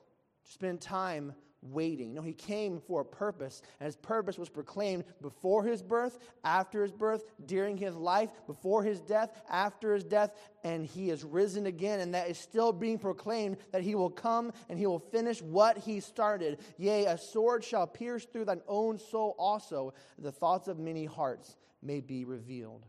to 0.47 0.52
spend 0.52 0.80
time 0.80 1.35
waiting. 1.62 2.12
No, 2.12 2.23
he 2.23 2.33
came 2.33 2.81
for 2.81 3.00
a 3.00 3.04
purpose, 3.04 3.62
and 3.78 3.87
his 3.87 3.97
purpose 3.97 4.37
was 4.37 4.49
proclaimed 4.49 5.04
before 5.21 5.64
his 5.64 5.83
birth, 5.83 6.19
after 6.45 6.83
his 6.83 6.92
birth, 6.92 7.25
during 7.47 7.76
his 7.76 7.95
life, 7.95 8.31
before 8.47 8.83
his 8.83 9.00
death, 9.00 9.42
after 9.49 9.95
his 9.95 10.04
death, 10.04 10.33
and 10.64 10.85
he 10.85 11.11
is 11.11 11.25
risen 11.25 11.66
again, 11.66 12.00
and 12.00 12.14
that 12.14 12.28
is 12.28 12.38
still 12.38 12.73
being 12.73 12.99
proclaimed 12.99 13.57
that 13.71 13.83
he 13.83 13.95
will 13.95 14.11
come 14.11 14.52
and 14.69 14.78
he 14.78 14.87
will 14.87 14.99
finish 14.99 15.40
what 15.40 15.78
he 15.78 16.00
started. 16.00 16.59
Yea, 16.76 17.07
a 17.07 17.16
sword 17.16 17.64
shall 17.64 17.87
pierce 17.87 18.25
through 18.25 18.45
thine 18.45 18.62
own 18.66 18.99
soul 18.99 19.35
also, 19.38 19.95
the 20.19 20.33
thoughts 20.33 20.69
of 20.69 20.78
many 20.78 21.04
hearts 21.04 21.57
may 21.83 22.00
be 22.00 22.25
revealed. 22.25 22.87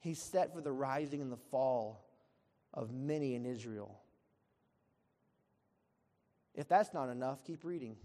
He's 0.00 0.20
set 0.20 0.52
for 0.52 0.60
the 0.60 0.72
rising 0.72 1.20
and 1.20 1.30
the 1.30 1.36
fall 1.36 2.04
of 2.74 2.92
many 2.92 3.34
in 3.34 3.46
Israel. 3.46 4.01
If 6.54 6.68
that's 6.68 6.92
not 6.92 7.08
enough, 7.08 7.44
keep 7.44 7.64
reading. 7.64 7.96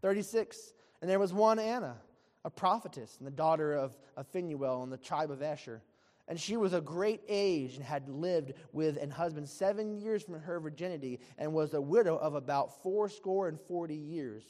36. 0.00 0.72
And 1.00 1.10
there 1.10 1.18
was 1.18 1.32
one 1.32 1.58
Anna, 1.58 1.96
a 2.44 2.50
prophetess, 2.50 3.16
and 3.18 3.26
the 3.26 3.32
daughter 3.32 3.74
of, 3.74 3.96
of 4.16 4.26
in 4.34 4.90
the 4.90 4.98
tribe 4.98 5.30
of 5.30 5.42
Asher. 5.42 5.82
And 6.28 6.38
she 6.38 6.56
was 6.56 6.72
a 6.72 6.80
great 6.80 7.20
age 7.28 7.74
and 7.74 7.84
had 7.84 8.08
lived 8.08 8.52
with 8.72 8.96
an 8.96 9.10
husband 9.10 9.48
seven 9.48 10.00
years 10.00 10.22
from 10.22 10.40
her 10.40 10.60
virginity, 10.60 11.20
and 11.36 11.52
was 11.52 11.74
a 11.74 11.80
widow 11.80 12.16
of 12.16 12.34
about 12.34 12.82
fourscore 12.82 13.48
and 13.48 13.60
forty 13.60 13.96
years, 13.96 14.44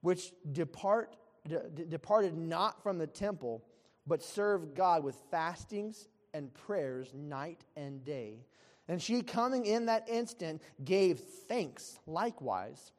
which 0.00 0.32
depart, 0.52 1.16
de- 1.46 1.68
departed 1.86 2.36
not 2.36 2.82
from 2.82 2.98
the 2.98 3.06
temple, 3.06 3.64
but 4.06 4.22
served 4.22 4.74
God 4.74 5.04
with 5.04 5.14
fastings 5.30 6.08
and 6.34 6.52
prayers 6.52 7.12
night 7.14 7.64
and 7.76 8.04
day. 8.04 8.44
And 8.88 9.02
she, 9.02 9.22
coming 9.22 9.66
in 9.66 9.86
that 9.86 10.08
instant, 10.08 10.62
gave 10.82 11.20
thanks 11.20 11.98
likewise 12.06 12.92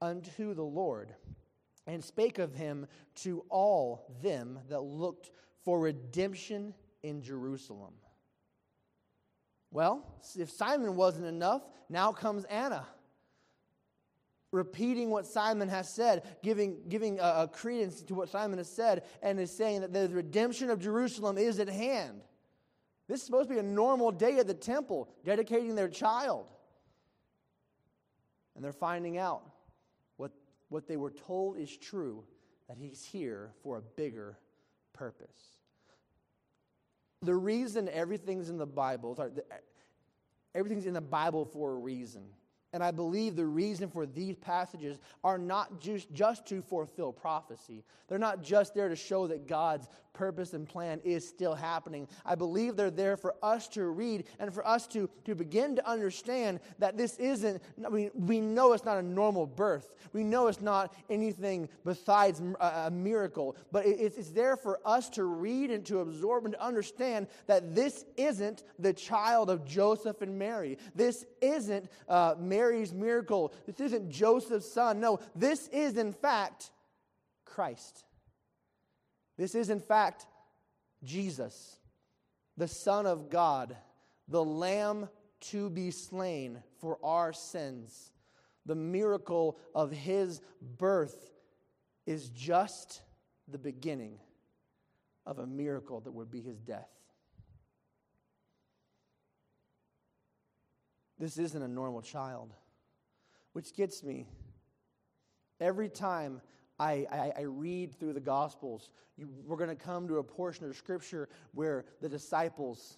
unto 0.00 0.54
the 0.54 0.62
Lord, 0.62 1.14
and 1.86 2.02
spake 2.02 2.38
of 2.38 2.54
him 2.54 2.86
to 3.16 3.44
all 3.48 4.06
them 4.22 4.58
that 4.68 4.80
looked 4.80 5.30
for 5.64 5.80
redemption 5.80 6.74
in 7.02 7.22
Jerusalem. 7.22 7.94
Well, 9.72 10.04
if 10.38 10.50
Simon 10.50 10.96
wasn't 10.96 11.26
enough, 11.26 11.62
now 11.88 12.12
comes 12.12 12.44
Anna. 12.44 12.86
Repeating 14.52 15.10
what 15.10 15.26
Simon 15.26 15.68
has 15.68 15.88
said, 15.88 16.24
giving, 16.42 16.76
giving 16.88 17.18
a, 17.18 17.22
a 17.44 17.48
credence 17.48 18.02
to 18.02 18.14
what 18.14 18.28
Simon 18.28 18.58
has 18.58 18.68
said, 18.68 19.02
and 19.22 19.40
is 19.40 19.50
saying 19.50 19.80
that 19.80 19.92
the 19.92 20.08
redemption 20.08 20.68
of 20.68 20.78
Jerusalem 20.78 21.38
is 21.38 21.58
at 21.58 21.68
hand. 21.68 22.22
This 23.12 23.20
is 23.20 23.26
supposed 23.26 23.50
to 23.50 23.54
be 23.54 23.60
a 23.60 23.62
normal 23.62 24.10
day 24.10 24.38
at 24.38 24.46
the 24.46 24.54
temple, 24.54 25.06
dedicating 25.22 25.74
their 25.74 25.90
child. 25.90 26.46
And 28.54 28.64
they're 28.64 28.72
finding 28.72 29.18
out 29.18 29.42
what, 30.16 30.32
what 30.70 30.88
they 30.88 30.96
were 30.96 31.10
told 31.10 31.58
is 31.58 31.76
true 31.76 32.24
that 32.68 32.78
he's 32.78 33.04
here 33.04 33.52
for 33.62 33.76
a 33.76 33.82
bigger 33.82 34.38
purpose. 34.94 35.58
The 37.20 37.34
reason 37.34 37.86
everything's 37.90 38.48
in 38.48 38.56
the 38.56 38.64
Bible, 38.64 39.14
sorry, 39.14 39.32
everything's 40.54 40.86
in 40.86 40.94
the 40.94 41.02
Bible 41.02 41.44
for 41.44 41.72
a 41.72 41.76
reason. 41.76 42.22
And 42.72 42.82
I 42.82 42.90
believe 42.90 43.36
the 43.36 43.44
reason 43.44 43.90
for 43.90 44.06
these 44.06 44.36
passages 44.36 44.98
are 45.22 45.38
not 45.38 45.80
just, 45.80 46.12
just 46.12 46.46
to 46.46 46.62
fulfill 46.62 47.12
prophecy. 47.12 47.84
They're 48.08 48.18
not 48.18 48.42
just 48.42 48.74
there 48.74 48.88
to 48.88 48.96
show 48.96 49.26
that 49.26 49.46
God's 49.46 49.88
purpose 50.12 50.52
and 50.52 50.68
plan 50.68 51.00
is 51.04 51.26
still 51.26 51.54
happening. 51.54 52.06
I 52.24 52.34
believe 52.34 52.76
they're 52.76 52.90
there 52.90 53.16
for 53.16 53.34
us 53.42 53.68
to 53.68 53.84
read 53.84 54.24
and 54.38 54.52
for 54.52 54.66
us 54.66 54.86
to, 54.88 55.08
to 55.24 55.34
begin 55.34 55.76
to 55.76 55.88
understand 55.88 56.60
that 56.78 56.96
this 56.96 57.16
isn't, 57.16 57.62
mean, 57.90 58.10
we 58.14 58.40
know 58.40 58.72
it's 58.72 58.84
not 58.84 58.98
a 58.98 59.02
normal 59.02 59.46
birth. 59.46 59.92
We 60.12 60.24
know 60.24 60.48
it's 60.48 60.60
not 60.60 60.94
anything 61.08 61.68
besides 61.84 62.42
a, 62.60 62.90
miracle, 62.92 63.56
but 63.70 63.86
it, 63.86 63.98
it's, 64.00 64.16
it's 64.18 64.30
there 64.30 64.56
for 64.56 64.80
us 64.84 65.08
to 65.10 65.24
read 65.24 65.70
and 65.70 65.84
to 65.86 66.00
absorb 66.00 66.44
and 66.44 66.54
to 66.54 66.62
understand 66.62 67.26
that 67.46 67.74
this 67.74 68.04
isn't 68.16 68.64
the 68.78 68.92
child 68.92 69.48
of 69.48 69.64
Joseph 69.64 70.20
and 70.20 70.38
Mary. 70.38 70.78
This 70.94 71.24
isn't 71.40 71.88
uh, 72.08 72.34
Mary's 72.62 72.94
miracle. 72.94 73.52
This 73.66 73.80
isn't 73.80 74.10
Joseph's 74.10 74.72
son. 74.72 75.00
No, 75.00 75.18
this 75.34 75.66
is, 75.68 75.96
in 75.96 76.12
fact, 76.12 76.70
Christ. 77.44 78.04
This 79.36 79.56
is, 79.56 79.68
in 79.68 79.80
fact, 79.80 80.26
Jesus, 81.02 81.78
the 82.56 82.68
Son 82.68 83.06
of 83.06 83.30
God, 83.30 83.76
the 84.28 84.44
Lamb 84.44 85.08
to 85.50 85.70
be 85.70 85.90
slain 85.90 86.62
for 86.80 86.98
our 87.02 87.32
sins. 87.32 88.12
The 88.64 88.76
miracle 88.76 89.58
of 89.74 89.90
his 89.90 90.40
birth 90.78 91.32
is 92.06 92.28
just 92.28 93.02
the 93.48 93.58
beginning 93.58 94.20
of 95.26 95.40
a 95.40 95.46
miracle 95.46 96.00
that 96.00 96.12
would 96.12 96.30
be 96.30 96.40
his 96.40 96.60
death. 96.60 96.90
This 101.22 101.38
isn't 101.38 101.62
a 101.62 101.68
normal 101.68 102.02
child, 102.02 102.52
which 103.52 103.76
gets 103.76 104.02
me. 104.02 104.26
Every 105.60 105.88
time 105.88 106.40
I, 106.80 107.06
I, 107.12 107.32
I 107.38 107.42
read 107.42 107.94
through 107.94 108.14
the 108.14 108.20
Gospels, 108.20 108.90
you, 109.16 109.28
we're 109.46 109.56
going 109.56 109.70
to 109.70 109.76
come 109.76 110.08
to 110.08 110.18
a 110.18 110.24
portion 110.24 110.66
of 110.66 110.74
Scripture 110.74 111.28
where 111.54 111.84
the 112.00 112.08
disciples 112.08 112.96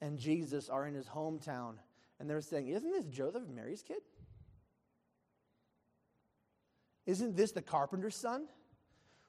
and 0.00 0.18
Jesus 0.18 0.70
are 0.70 0.86
in 0.86 0.94
his 0.94 1.08
hometown, 1.08 1.74
and 2.18 2.30
they're 2.30 2.40
saying, 2.40 2.68
Isn't 2.68 2.90
this 2.90 3.04
Joseph 3.04 3.42
and 3.42 3.54
Mary's 3.54 3.82
kid? 3.82 4.00
Isn't 7.04 7.36
this 7.36 7.52
the 7.52 7.60
carpenter's 7.60 8.16
son? 8.16 8.46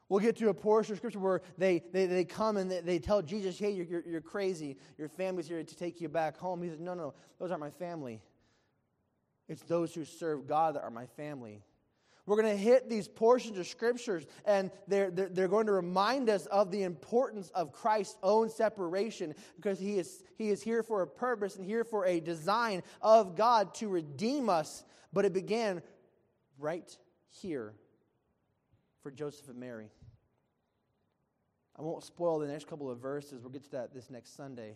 We'll 0.09 0.19
get 0.19 0.37
to 0.37 0.49
a 0.49 0.53
portion 0.55 0.93
of 0.93 0.97
scripture 0.97 1.19
where 1.19 1.41
they, 1.57 1.83
they, 1.93 2.07
they 2.07 2.25
come 2.25 2.57
and 2.57 2.69
they, 2.69 2.81
they 2.81 2.99
tell 2.99 3.21
Jesus, 3.21 3.59
hey, 3.59 3.69
you're, 3.69 3.85
you're, 3.85 4.03
you're, 4.07 4.21
crazy. 4.21 4.75
Your 4.97 5.07
family's 5.07 5.47
here 5.47 5.63
to 5.63 5.75
take 5.75 6.01
you 6.01 6.09
back 6.09 6.35
home. 6.35 6.63
He 6.63 6.69
says, 6.69 6.79
no, 6.79 6.95
no, 6.95 7.13
those 7.39 7.51
aren't 7.51 7.61
my 7.61 7.69
family. 7.69 8.19
It's 9.47 9.61
those 9.63 9.93
who 9.93 10.05
serve 10.05 10.47
God 10.47 10.75
that 10.75 10.83
are 10.83 10.89
my 10.89 11.05
family. 11.05 11.61
We're 12.25 12.41
going 12.41 12.55
to 12.55 12.61
hit 12.61 12.89
these 12.89 13.07
portions 13.07 13.57
of 13.57 13.67
scriptures, 13.67 14.25
and 14.45 14.69
they're, 14.87 15.09
they're, 15.09 15.29
they're, 15.29 15.47
going 15.47 15.65
to 15.65 15.71
remind 15.71 16.29
us 16.29 16.45
of 16.47 16.69
the 16.69 16.83
importance 16.83 17.49
of 17.55 17.71
Christ's 17.71 18.17
own 18.21 18.49
separation 18.49 19.33
because 19.55 19.79
he 19.79 19.97
is, 19.97 20.23
he 20.37 20.49
is 20.49 20.61
here 20.61 20.83
for 20.83 21.01
a 21.01 21.07
purpose 21.07 21.55
and 21.55 21.65
here 21.65 21.83
for 21.83 22.05
a 22.05 22.19
design 22.19 22.83
of 23.01 23.35
God 23.35 23.73
to 23.75 23.87
redeem 23.87 24.49
us. 24.49 24.83
But 25.11 25.25
it 25.25 25.33
began 25.33 25.81
right 26.59 26.95
here 27.41 27.73
for 29.01 29.09
Joseph 29.09 29.49
and 29.49 29.59
Mary. 29.59 29.89
I 31.79 31.81
won't 31.81 32.03
spoil 32.03 32.39
the 32.39 32.47
next 32.47 32.67
couple 32.67 32.91
of 32.91 32.99
verses. 32.99 33.41
We'll 33.41 33.51
get 33.51 33.63
to 33.63 33.71
that 33.71 33.93
this 33.93 34.09
next 34.09 34.35
Sunday. 34.35 34.75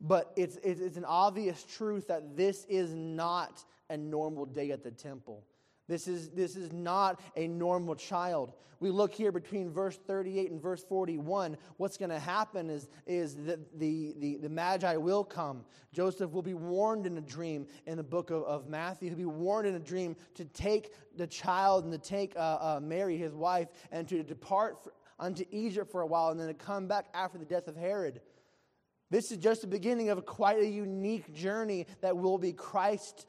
But 0.00 0.32
it's, 0.36 0.58
it's 0.64 0.96
an 0.96 1.04
obvious 1.04 1.62
truth 1.62 2.08
that 2.08 2.36
this 2.36 2.64
is 2.68 2.92
not 2.92 3.64
a 3.88 3.96
normal 3.96 4.46
day 4.46 4.72
at 4.72 4.82
the 4.82 4.90
temple. 4.90 5.44
This 5.86 6.08
is, 6.08 6.30
this 6.30 6.56
is 6.56 6.72
not 6.72 7.20
a 7.36 7.46
normal 7.46 7.94
child. 7.94 8.54
We 8.80 8.90
look 8.90 9.14
here 9.14 9.30
between 9.30 9.70
verse 9.70 9.98
38 10.06 10.50
and 10.50 10.60
verse 10.60 10.82
41. 10.82 11.56
What's 11.76 11.96
going 11.96 12.10
to 12.10 12.18
happen 12.18 12.68
is, 12.68 12.88
is 13.06 13.36
that 13.44 13.78
the, 13.78 14.14
the, 14.18 14.38
the 14.38 14.48
Magi 14.48 14.96
will 14.96 15.24
come. 15.24 15.64
Joseph 15.92 16.32
will 16.32 16.42
be 16.42 16.54
warned 16.54 17.06
in 17.06 17.16
a 17.16 17.20
dream 17.20 17.66
in 17.86 17.96
the 17.96 18.02
book 18.02 18.30
of, 18.30 18.42
of 18.44 18.68
Matthew. 18.68 19.08
He'll 19.08 19.18
be 19.18 19.24
warned 19.24 19.68
in 19.68 19.74
a 19.74 19.80
dream 19.80 20.16
to 20.34 20.44
take 20.46 20.92
the 21.16 21.26
child 21.26 21.84
and 21.84 21.92
to 21.92 21.98
take 21.98 22.34
uh, 22.34 22.58
uh, 22.60 22.80
Mary, 22.82 23.16
his 23.16 23.34
wife, 23.34 23.68
and 23.92 24.08
to 24.08 24.22
depart 24.22 24.78
unto 25.18 25.44
Egypt 25.50 25.90
for 25.90 26.00
a 26.00 26.06
while 26.06 26.30
and 26.30 26.40
then 26.40 26.48
to 26.48 26.54
come 26.54 26.86
back 26.86 27.06
after 27.14 27.38
the 27.38 27.44
death 27.44 27.68
of 27.68 27.76
Herod. 27.76 28.20
This 29.10 29.30
is 29.30 29.38
just 29.38 29.60
the 29.60 29.66
beginning 29.66 30.10
of 30.10 30.24
quite 30.26 30.58
a 30.58 30.66
unique 30.66 31.32
journey 31.34 31.86
that 32.00 32.16
will 32.16 32.38
be 32.38 32.52
Christ 32.52 33.26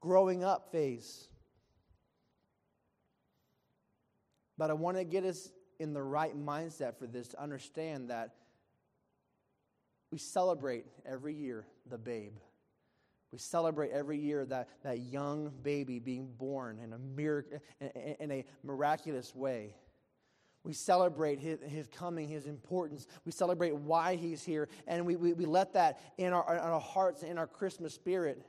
growing 0.00 0.42
up 0.42 0.72
phase. 0.72 1.28
But 4.58 4.70
I 4.70 4.74
want 4.74 4.96
to 4.96 5.04
get 5.04 5.24
us 5.24 5.50
in 5.78 5.92
the 5.92 6.02
right 6.02 6.36
mindset 6.36 6.98
for 6.98 7.06
this 7.06 7.28
to 7.28 7.42
understand 7.42 8.10
that 8.10 8.34
we 10.10 10.18
celebrate 10.18 10.84
every 11.06 11.34
year 11.34 11.66
the 11.88 11.98
babe. 11.98 12.34
We 13.32 13.38
celebrate 13.38 13.90
every 13.92 14.18
year 14.18 14.44
that, 14.44 14.68
that 14.82 14.98
young 15.00 15.50
baby 15.62 15.98
being 15.98 16.28
born 16.38 16.78
in 16.78 16.92
a, 16.92 16.98
mir- 16.98 17.46
in 18.20 18.30
a 18.30 18.44
miraculous 18.62 19.34
way. 19.34 19.74
We 20.64 20.72
celebrate 20.72 21.40
his, 21.40 21.58
his, 21.60 21.88
coming, 21.88 22.28
his 22.28 22.46
importance. 22.46 23.06
We 23.24 23.32
celebrate 23.32 23.74
why 23.74 24.14
he's 24.14 24.44
here. 24.44 24.68
And 24.86 25.04
we, 25.04 25.16
we, 25.16 25.32
we 25.32 25.44
let 25.44 25.72
that 25.72 26.00
in 26.18 26.32
our, 26.32 26.54
in 26.54 26.60
our 26.60 26.80
hearts, 26.80 27.24
in 27.24 27.36
our 27.36 27.48
Christmas 27.48 27.94
spirit. 27.94 28.46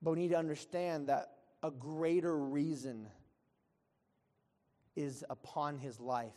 But 0.00 0.12
we 0.12 0.20
need 0.20 0.30
to 0.30 0.38
understand 0.38 1.08
that 1.08 1.32
a 1.62 1.70
greater 1.70 2.36
reason 2.36 3.08
is 4.94 5.24
upon 5.28 5.78
his 5.78 5.98
life. 5.98 6.32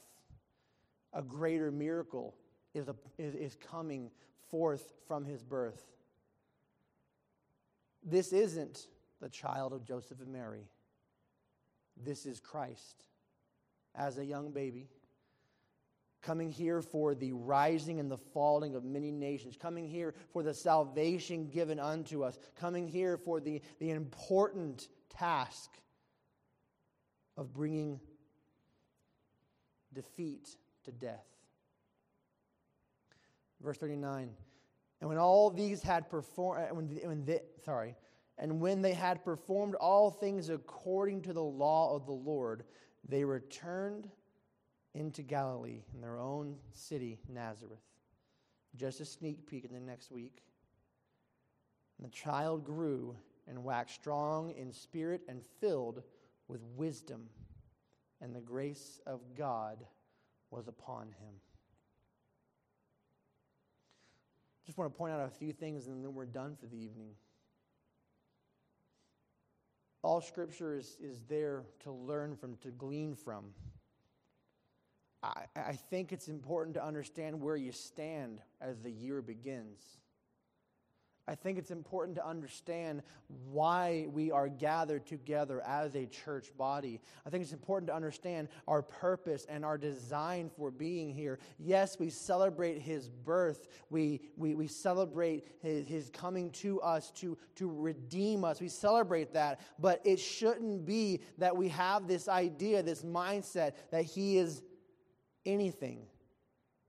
A 1.14 1.22
greater 1.22 1.72
miracle 1.72 2.36
is, 2.74 2.88
a, 2.88 2.96
is, 3.20 3.36
is 3.36 3.56
coming 3.56 4.10
forth 4.50 4.94
from 5.08 5.26
his 5.26 5.44
birth. 5.44 5.84
This 8.04 8.34
isn't 8.34 8.88
the 9.22 9.30
child 9.30 9.74
of 9.74 9.84
Joseph 9.84 10.22
and 10.22 10.32
Mary. 10.32 10.70
this 12.04 12.26
is 12.26 12.40
Christ 12.40 13.06
as 13.98 14.18
a 14.18 14.26
young 14.26 14.52
baby, 14.52 14.88
coming 16.22 16.52
here 16.52 16.82
for 16.82 17.14
the 17.14 17.32
rising 17.34 18.00
and 18.00 18.10
the 18.10 18.18
falling 18.18 18.76
of 18.76 18.84
many 18.84 19.12
nations, 19.12 19.56
coming 19.56 19.88
here 19.88 20.14
for 20.34 20.44
the 20.44 20.54
salvation 20.54 21.48
given 21.48 21.80
unto 21.80 22.24
us, 22.24 22.38
coming 22.60 22.88
here 22.88 23.18
for 23.18 23.40
the, 23.40 23.62
the 23.80 23.92
important 23.92 24.88
task 25.10 25.72
of 27.38 27.54
bringing 27.54 28.00
defeat 29.94 30.56
to 30.84 30.92
death. 30.92 31.26
Verse 33.62 33.78
39 33.78 34.30
And 35.02 35.10
when 35.10 35.18
all 35.18 35.50
these 35.50 35.82
had 35.82 36.10
performed, 36.10 36.72
when, 36.72 36.88
when 37.04 37.26
they, 37.26 37.40
sorry, 37.64 37.96
and 38.38 38.60
when 38.60 38.82
they 38.82 38.94
had 38.94 39.24
performed 39.24 39.76
all 39.76 40.12
things 40.12 40.50
according 40.50 41.22
to 41.24 41.34
the 41.34 41.44
law 41.44 41.96
of 41.96 42.06
the 42.06 42.12
Lord, 42.12 42.64
they 43.08 43.24
returned 43.24 44.10
into 44.94 45.22
Galilee 45.22 45.84
in 45.94 46.02
their 46.02 46.18
own 46.18 46.56
city, 46.74 47.20
Nazareth. 47.30 47.80
Just 48.76 49.00
a 49.00 49.06
sneak 49.06 49.46
peek 49.46 49.66
in 49.66 49.74
the 49.74 49.80
next 49.80 50.12
week. 50.12 50.44
And 51.98 52.08
the 52.08 52.12
child 52.12 52.66
grew 52.66 53.16
and 53.48 53.64
waxed 53.64 53.96
strong 53.96 54.52
in 54.52 54.72
spirit 54.72 55.22
and 55.28 55.42
filled 55.60 56.02
with 56.48 56.62
wisdom, 56.76 57.30
and 58.22 58.36
the 58.36 58.42
grace 58.42 59.00
of 59.06 59.22
God 59.38 59.78
was 60.52 60.68
upon 60.68 61.08
him. 61.08 61.34
Just 64.66 64.78
want 64.78 64.92
to 64.92 64.98
point 64.98 65.14
out 65.14 65.20
a 65.20 65.30
few 65.30 65.54
things 65.54 65.88
and 65.88 66.04
then 66.04 66.14
we're 66.14 66.26
done 66.26 66.56
for 66.60 66.66
the 66.66 66.78
evening. 66.78 67.12
All 70.06 70.22
scripture 70.22 70.76
is, 70.76 70.98
is 71.02 71.24
there 71.28 71.64
to 71.80 71.92
learn 71.92 72.36
from, 72.36 72.58
to 72.58 72.70
glean 72.70 73.16
from. 73.16 73.46
I, 75.24 75.46
I 75.56 75.72
think 75.74 76.14
it's 76.14 76.28
important 76.28 76.76
to 76.76 76.86
understand 76.86 77.42
where 77.42 77.56
you 77.56 77.72
stand 77.72 78.40
as 78.62 78.80
the 78.82 78.92
year 78.92 79.24
begins. 79.24 79.80
I 81.28 81.34
think 81.34 81.58
it's 81.58 81.72
important 81.72 82.16
to 82.18 82.28
understand 82.28 83.02
why 83.50 84.06
we 84.12 84.32
are 84.32 84.48
gathered 84.48 85.08
together 85.08 85.62
as 85.66 85.96
a 85.96 86.06
church 86.06 86.56
body. 86.56 87.02
I 87.26 87.32
think 87.32 87.42
it's 87.42 87.54
important 87.54 87.88
to 87.88 87.96
understand 87.96 88.48
our 88.68 88.84
purpose 88.84 89.48
and 89.50 89.66
our 89.66 89.78
design 89.78 90.52
for 90.56 90.70
being 90.70 91.12
here. 91.12 91.40
Yes, 91.58 91.98
we 91.98 92.12
celebrate 92.12 92.80
his 92.80 93.10
birth, 93.10 93.68
we, 93.90 94.22
we, 94.38 94.54
we 94.54 94.68
celebrate 94.68 95.48
his, 95.64 95.88
his 95.88 96.10
coming 96.12 96.52
to 96.52 96.80
us 96.82 97.10
to, 97.12 97.36
to 97.56 97.72
redeem 97.72 98.44
us. 98.44 98.62
We 98.62 98.70
celebrate 98.70 99.34
that, 99.34 99.62
but 99.80 100.02
it 100.06 100.20
shouldn't 100.20 100.86
be 100.86 101.22
that 101.40 101.58
we 101.58 101.70
have 101.70 102.08
this 102.08 102.28
idea, 102.28 102.84
this 102.84 103.02
mindset 103.02 103.74
that 103.90 104.04
he 104.04 104.38
is 104.38 104.62
anything 105.44 106.06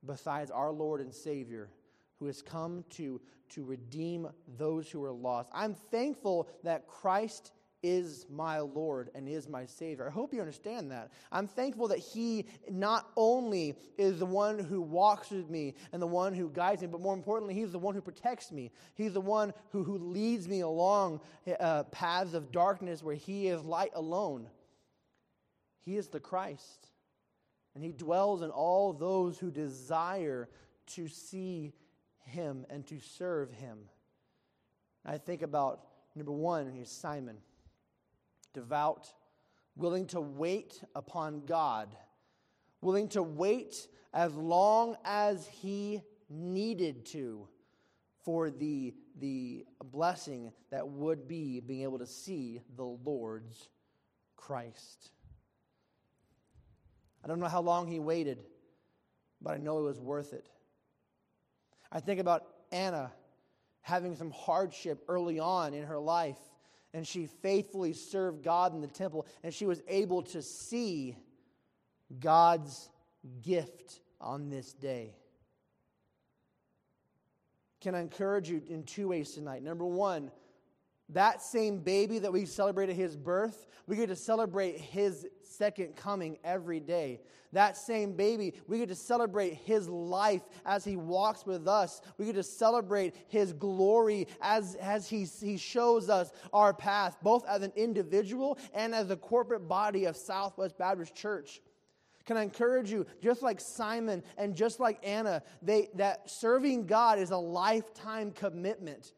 besides 0.05 0.51
our 0.51 0.71
Lord 0.71 1.01
and 1.01 1.15
Savior 1.15 1.71
who 2.19 2.27
has 2.27 2.43
come 2.43 2.85
to, 2.91 3.21
to 3.51 3.65
redeem 3.65 4.29
those 4.57 4.91
who 4.91 5.05
are 5.05 5.13
lost. 5.13 5.51
I'm 5.55 5.75
thankful 5.75 6.49
that 6.65 6.87
Christ 6.87 7.53
is 7.83 8.27
my 8.29 8.59
Lord 8.59 9.11
and 9.15 9.29
is 9.29 9.49
my 9.49 9.65
Savior. 9.67 10.09
I 10.09 10.11
hope 10.11 10.33
you 10.33 10.41
understand 10.41 10.91
that. 10.91 11.13
I'm 11.31 11.47
thankful 11.47 11.89
that 11.89 11.99
He 11.99 12.47
not 12.69 13.11
only 13.17 13.77
is 13.97 14.19
the 14.19 14.27
one 14.27 14.59
who 14.59 14.81
walks 14.81 15.31
with 15.31 15.49
me 15.49 15.75
and 15.93 16.03
the 16.03 16.07
one 16.07 16.35
who 16.35 16.49
guides 16.51 16.83
me, 16.83 16.89
but 16.89 17.01
more 17.01 17.15
importantly, 17.15 17.55
He's 17.55 17.73
the 17.73 17.79
one 17.79 17.95
who 17.95 18.01
protects 18.01 18.51
me. 18.51 18.73
He's 18.95 19.13
the 19.13 19.21
one 19.21 19.53
who, 19.71 19.85
who 19.85 19.99
leads 19.99 20.49
me 20.49 20.61
along 20.61 21.21
uh, 21.61 21.85
paths 21.85 22.35
of 22.35 22.51
darkness 22.51 23.03
where 23.03 23.15
He 23.15 23.49
is 23.49 23.63
light 23.63 23.93
alone. 23.95 24.49
He 25.85 25.97
is 25.97 26.09
the 26.09 26.21
Christ. 26.21 26.89
And 27.75 27.85
He 27.85 27.93
dwells 27.93 28.43
in 28.43 28.51
all 28.51 28.93
those 28.95 29.39
who 29.39 29.51
desire 29.51 30.49
to 30.95 31.09
see 31.09 31.73
him 32.27 32.67
and 32.69 32.87
to 32.89 33.01
serve 33.01 33.51
him. 33.51 33.79
I 35.05 35.19
think 35.19 35.43
about 35.43 35.81
number 36.15 36.33
one, 36.33 36.71
he's 36.71 36.91
Simon, 36.91 37.39
devout, 38.53 39.13
willing 39.77 40.07
to 40.09 40.21
wait 40.21 40.83
upon 40.95 41.45
God, 41.47 41.89
willing 42.81 43.09
to 43.11 43.23
wait 43.23 43.89
as 44.13 44.35
long 44.35 44.97
as 45.05 45.47
he 45.47 46.03
needed 46.29 47.07
to 47.07 47.47
for 48.25 48.51
the, 48.51 48.93
the 49.21 49.65
blessing 49.85 50.53
that 50.71 50.89
would 50.89 51.29
be 51.29 51.61
being 51.61 51.83
able 51.83 51.99
to 51.99 52.07
see 52.07 52.61
the 52.77 52.85
Lord's 52.85 53.69
Christ. 54.35 55.11
I 57.23 57.29
don't 57.29 57.39
know 57.39 57.47
how 57.47 57.61
long 57.61 57.87
he 57.87 58.01
waited, 58.01 58.43
but 59.41 59.55
I 59.55 59.59
know 59.59 59.79
it 59.79 59.83
was 59.83 60.01
worth 60.01 60.33
it. 60.33 60.49
I 61.97 62.01
think 62.01 62.21
about 62.21 62.45
Anna 62.73 63.11
having 63.81 64.17
some 64.17 64.31
hardship 64.31 65.03
early 65.09 65.39
on 65.39 65.73
in 65.73 65.85
her 65.85 65.99
life, 65.99 66.37
and 66.93 67.07
she 67.07 67.25
faithfully 67.25 67.95
served 67.95 68.45
God 68.45 68.75
in 68.75 68.83
the 68.83 68.87
temple, 68.87 69.25
and 69.43 69.55
she 69.55 69.65
was 69.65 69.81
able 69.89 70.21
to 70.25 70.43
see 70.43 71.17
God's 72.21 72.91
gift 73.41 74.01
on 74.21 74.51
this 74.51 74.75
day. 74.75 75.17
Can 77.81 77.95
I 77.95 78.03
encourage 78.03 78.51
you 78.51 78.61
in 78.69 78.83
two 78.83 79.09
ways 79.09 79.31
tonight? 79.31 79.63
Number 79.63 79.87
one, 79.87 80.31
that 81.11 81.41
same 81.41 81.79
baby 81.79 82.19
that 82.19 82.33
we 82.33 82.47
celebrated 82.47 82.97
his 82.97 83.17
birth, 83.17 83.67
we 83.87 83.97
get 83.97 84.09
to 84.09 84.17
celebrate 84.17 84.79
his 84.79 85.27
second 85.43 85.95
coming 85.95 86.39
every 86.43 86.81
day. 86.81 87.21
That 87.53 87.77
same 87.77 88.13
baby, 88.15 88.55
we 88.67 88.79
get 88.79 88.89
to 88.89 88.97
celebrate 88.97 89.55
his 89.55 89.89
life 89.89 90.43
as 90.65 90.85
he 90.85 90.97
walks 90.97 91.47
with 91.47 91.69
us. 91.69 92.01
We 92.19 92.27
get 92.27 92.35
to 92.35 92.43
celebrate 92.43 93.15
his 93.29 93.53
glory 93.53 94.27
as, 94.43 94.75
as 94.75 95.09
he, 95.09 95.25
he 95.25 95.57
shows 95.57 96.11
us 96.11 96.33
our 96.53 96.75
path, 96.75 97.17
both 97.23 97.47
as 97.47 97.63
an 97.63 97.73
individual 97.77 98.59
and 98.75 98.95
as 98.95 99.11
a 99.11 99.17
corporate 99.17 99.69
body 99.69 100.07
of 100.07 100.17
Southwest 100.17 100.77
Baptist 100.77 101.15
Church. 101.15 101.63
Can 102.27 102.37
I 102.37 102.43
encourage 102.43 102.91
you, 102.91 103.07
just 103.23 103.41
like 103.41 103.61
Simon 103.61 104.25
and 104.37 104.57
just 104.57 104.81
like 104.81 104.99
Anna, 105.07 105.45
they, 105.63 105.89
that 105.95 106.29
serving 106.29 106.87
God 106.87 107.21
is 107.21 107.31
a 107.31 107.37
lifetime 107.37 108.33
commitment 108.33 109.13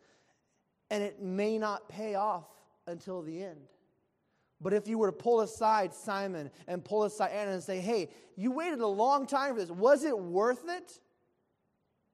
and 0.90 1.03
it 1.03 1.20
may 1.20 1.59
not 1.59 1.88
pay 1.88 2.14
off 2.14 2.46
until 2.87 3.22
the 3.22 3.42
end. 3.42 3.61
But 4.61 4.72
if 4.72 4.88
you 4.88 4.98
were 4.98 5.09
to 5.09 5.16
pull 5.16 5.40
aside 5.40 5.94
Simon 5.94 6.51
and 6.66 6.85
pull 6.85 7.05
aside 7.05 7.31
Anna 7.31 7.53
and 7.53 7.62
say, 7.62 7.81
hey, 7.81 8.09
you 8.37 8.51
waited 8.51 8.81
a 8.81 8.87
long 8.87 9.27
time 9.27 9.55
for 9.55 9.61
this, 9.61 9.70
was 9.70 10.05
it 10.05 10.18
worth 10.18 10.68
it? 10.68 10.98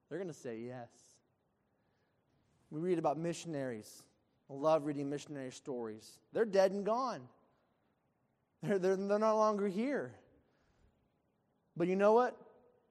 They're 0.09 0.19
going 0.19 0.31
to 0.31 0.39
say 0.39 0.59
yes. 0.59 0.89
We 2.69 2.79
read 2.81 2.99
about 2.99 3.17
missionaries. 3.17 4.03
I 4.49 4.53
love 4.53 4.85
reading 4.85 5.09
missionary 5.09 5.51
stories. 5.51 6.19
They're 6.33 6.45
dead 6.45 6.71
and 6.71 6.85
gone, 6.85 7.21
they're, 8.61 8.77
they're, 8.77 8.95
they're 8.95 9.19
no 9.19 9.37
longer 9.37 9.67
here. 9.67 10.13
But 11.75 11.87
you 11.87 11.95
know 11.95 12.13
what? 12.13 12.37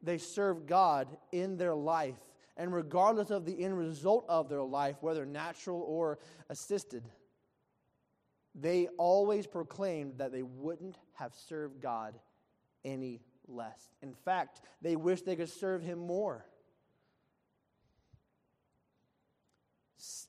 They 0.03 0.19
serve 0.19 0.67
God 0.67 1.09
in 1.33 1.57
their 1.57 1.75
life 1.75 2.19
and 2.57 2.73
regardless 2.73 3.31
of 3.31 3.45
the 3.45 3.63
end 3.63 3.77
result 3.77 4.25
of 4.29 4.49
their 4.49 4.63
life, 4.63 4.97
whether 5.01 5.27
natural 5.27 5.81
or 5.81 6.19
assisted, 6.49 7.05
they 8.55 8.87
always 8.97 9.47
proclaimed 9.47 10.19
that 10.19 10.31
they 10.33 10.43
wouldn't 10.43 10.97
have 11.15 11.35
served 11.35 11.81
God 11.81 12.15
any 12.85 13.21
less. 13.49 13.91
In 14.03 14.15
fact, 14.15 14.61
they 14.81 14.95
wished 14.95 15.27
they 15.27 15.37
could 15.37 15.49
serve 15.49 15.83
Him 15.83 15.99
more. 15.99 16.45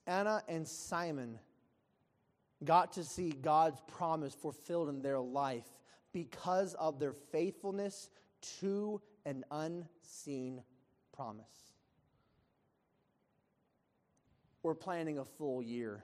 Anna 0.07 0.43
and 0.47 0.67
Simon 0.67 1.39
got 2.63 2.93
to 2.93 3.03
see 3.03 3.29
God's 3.29 3.81
promise 3.87 4.33
fulfilled 4.33 4.89
in 4.89 5.01
their 5.01 5.19
life 5.19 5.67
because 6.13 6.73
of 6.75 6.99
their 6.99 7.13
faithfulness 7.13 8.09
to 8.59 9.01
an 9.25 9.43
unseen 9.51 10.61
promise. 11.11 11.74
We're 14.65 14.73
planning 14.73 15.19
a 15.19 15.25
full 15.25 15.61
year. 15.61 16.03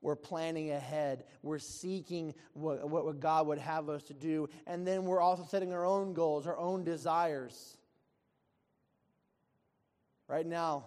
We're 0.00 0.16
planning 0.16 0.72
ahead. 0.72 1.22
We're 1.40 1.60
seeking 1.60 2.34
what, 2.52 2.90
what, 2.90 3.20
God 3.20 3.46
would 3.46 3.58
have 3.58 3.88
us 3.88 4.02
to 4.04 4.12
do. 4.12 4.48
And 4.66 4.84
then 4.84 5.04
we're 5.04 5.20
also 5.20 5.44
setting 5.44 5.72
our 5.72 5.86
own 5.86 6.14
goals, 6.14 6.48
our 6.48 6.58
own 6.58 6.82
desires. 6.82 7.76
Right 10.26 10.44
now, 10.44 10.86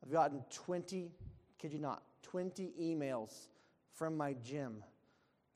I've 0.00 0.12
gotten 0.12 0.44
20, 0.52 1.10
kid 1.58 1.72
you 1.72 1.80
not, 1.80 2.04
20 2.22 2.72
emails 2.80 3.48
from 3.94 4.16
my 4.16 4.36
gym 4.44 4.84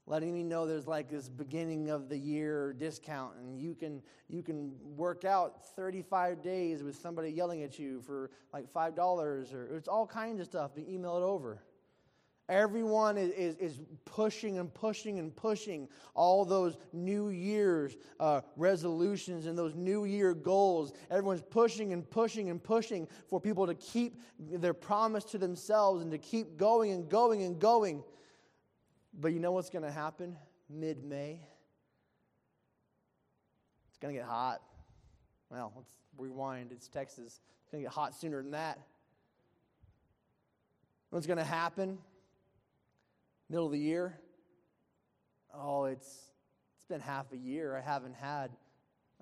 letting 0.08 0.32
me 0.32 0.42
know 0.42 0.66
there's 0.66 0.86
like 0.86 1.10
this 1.10 1.28
beginning 1.28 1.90
of 1.90 2.08
the 2.08 2.16
year 2.16 2.72
discount 2.72 3.34
and 3.36 3.60
you 3.60 3.74
can 3.74 4.02
you 4.28 4.42
can 4.42 4.72
work 4.96 5.24
out 5.24 5.64
35 5.76 6.42
days 6.42 6.82
with 6.82 6.96
somebody 6.96 7.30
yelling 7.30 7.62
at 7.62 7.78
you 7.78 8.00
for 8.00 8.30
like 8.52 8.72
$5 8.72 9.54
or 9.54 9.76
it's 9.76 9.88
all 9.88 10.06
kinds 10.06 10.40
of 10.40 10.46
stuff 10.46 10.74
to 10.74 10.90
email 10.90 11.16
it 11.16 11.22
over 11.22 11.62
Everyone 12.48 13.18
is, 13.18 13.30
is, 13.32 13.56
is, 13.56 13.80
pushing 14.06 14.56
and 14.56 14.72
pushing 14.72 15.18
and 15.18 15.36
pushing 15.36 15.86
all 16.14 16.46
those 16.46 16.78
New 16.94 17.28
Year's 17.28 17.98
uh, 18.18 18.40
resolutions 18.56 19.44
and 19.44 19.56
those 19.56 19.74
New 19.74 20.06
Year 20.06 20.32
goals. 20.32 20.94
Everyone's 21.10 21.42
pushing 21.42 21.92
and 21.92 22.08
pushing 22.08 22.48
and 22.48 22.62
pushing 22.62 23.06
for 23.28 23.38
people 23.38 23.66
to 23.66 23.74
keep 23.74 24.18
their 24.38 24.72
promise 24.72 25.24
to 25.24 25.36
themselves 25.36 26.00
and 26.00 26.10
to 26.10 26.16
keep 26.16 26.56
going 26.56 26.92
and 26.92 27.06
going 27.10 27.42
and 27.42 27.60
going. 27.60 28.02
But 29.20 29.32
you 29.32 29.40
know 29.40 29.52
what's 29.52 29.70
going 29.70 29.84
to 29.84 29.90
happen 29.90 30.36
mid 30.70 31.04
May? 31.04 31.40
It's 33.88 33.98
going 33.98 34.14
to 34.14 34.20
get 34.20 34.28
hot. 34.28 34.62
Well, 35.50 35.72
let's 35.76 35.92
rewind. 36.16 36.70
It's 36.72 36.88
Texas. 36.88 37.40
It's 37.62 37.72
going 37.72 37.82
to 37.82 37.88
get 37.88 37.94
hot 37.94 38.14
sooner 38.14 38.40
than 38.40 38.52
that. 38.52 38.78
What's 41.10 41.26
going 41.26 41.38
to 41.38 41.44
happen? 41.44 41.98
middle 43.48 43.66
of 43.66 43.72
the 43.72 43.78
year. 43.78 44.18
Oh, 45.54 45.84
it's, 45.84 46.06
it's 46.76 46.84
been 46.88 47.00
half 47.00 47.32
a 47.32 47.36
year. 47.36 47.76
I 47.76 47.80
haven't 47.80 48.14
had 48.14 48.50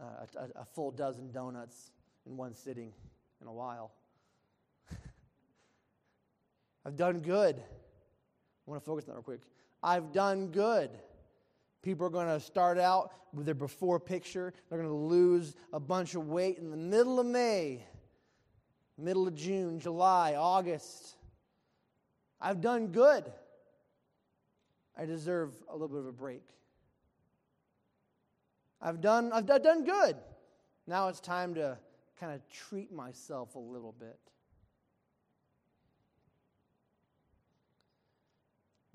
uh, 0.01 0.27
a, 0.37 0.61
a 0.61 0.65
full 0.65 0.91
dozen 0.91 1.31
donuts 1.31 1.93
in 2.27 2.37
one 2.37 2.55
sitting 2.55 2.93
in 3.41 3.47
a 3.47 3.53
while. 3.53 3.93
I've 6.85 6.97
done 6.97 7.21
good. 7.21 7.57
I 7.57 8.71
want 8.71 8.83
to 8.83 8.85
focus 8.85 9.05
on 9.05 9.11
that 9.11 9.15
real 9.15 9.23
quick. 9.23 9.41
I've 9.87 10.11
done 10.11 10.49
good. 10.49 10.91
People 11.81 12.09
are 12.09 12.11
going 12.11 12.27
to 12.27 12.41
start 12.41 12.77
out 12.77 13.13
with 13.33 13.47
their 13.47 13.55
before 13.55 14.01
picture. 14.01 14.53
They're 14.69 14.79
going 14.79 14.91
to 14.91 14.97
lose 14.97 15.55
a 15.73 15.79
bunch 15.79 16.17
of 16.17 16.27
weight 16.27 16.59
in 16.59 16.73
the 16.73 16.77
middle 16.77 17.21
of 17.21 17.27
May, 17.27 17.87
middle 18.99 19.29
of 19.29 19.37
June, 19.37 19.79
July, 19.79 20.35
August. 20.35 21.15
I've 22.41 22.61
done 22.61 22.89
good. 22.89 23.31
I 24.99 25.05
deserve 25.05 25.55
a 25.69 25.73
little 25.73 25.87
bit 25.87 25.99
of 25.99 26.07
a 26.07 26.13
break. 26.13 26.43
I've 28.83 29.01
done, 29.01 29.31
I've 29.33 29.47
done 29.47 29.85
good. 29.85 30.17
Now 30.89 31.07
it's 31.07 31.21
time 31.21 31.55
to 31.55 31.79
kind 32.19 32.35
of 32.35 32.41
treat 32.49 32.91
myself 32.91 33.55
a 33.55 33.61
little 33.61 33.95
bit. 33.97 34.19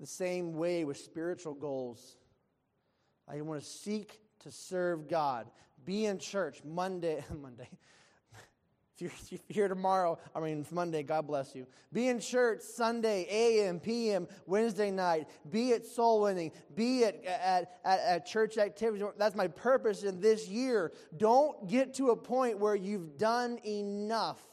The 0.02 0.08
same 0.08 0.54
way 0.54 0.84
with 0.84 0.96
spiritual 0.96 1.54
goals. 1.54 2.16
I 3.28 3.40
want 3.42 3.62
to 3.62 3.64
seek 3.64 4.20
to 4.40 4.50
serve 4.50 5.08
God. 5.08 5.48
Be 5.84 6.06
in 6.06 6.18
church 6.18 6.60
Monday, 6.64 7.24
Monday, 7.40 7.68
if 8.98 9.30
you're, 9.30 9.40
here 9.46 9.68
tomorrow, 9.68 10.18
I 10.34 10.40
mean, 10.40 10.66
Monday, 10.72 11.04
God 11.04 11.28
bless 11.28 11.54
you. 11.54 11.68
Be 11.92 12.08
in 12.08 12.18
church 12.18 12.62
Sunday, 12.62 13.28
AM, 13.30 13.78
PM, 13.78 14.26
Wednesday 14.44 14.90
night. 14.90 15.28
Be 15.48 15.72
at 15.72 15.86
soul 15.86 16.22
winning. 16.22 16.50
Be 16.74 17.04
at, 17.04 17.24
at, 17.24 17.78
at, 17.84 18.00
at 18.00 18.26
church 18.26 18.58
activities. 18.58 19.06
That's 19.16 19.36
my 19.36 19.46
purpose 19.46 20.02
in 20.02 20.20
this 20.20 20.48
year. 20.48 20.90
Don't 21.16 21.68
get 21.68 21.94
to 21.94 22.10
a 22.10 22.16
point 22.16 22.58
where 22.58 22.74
you've 22.74 23.18
done 23.18 23.60
enough 23.64 24.51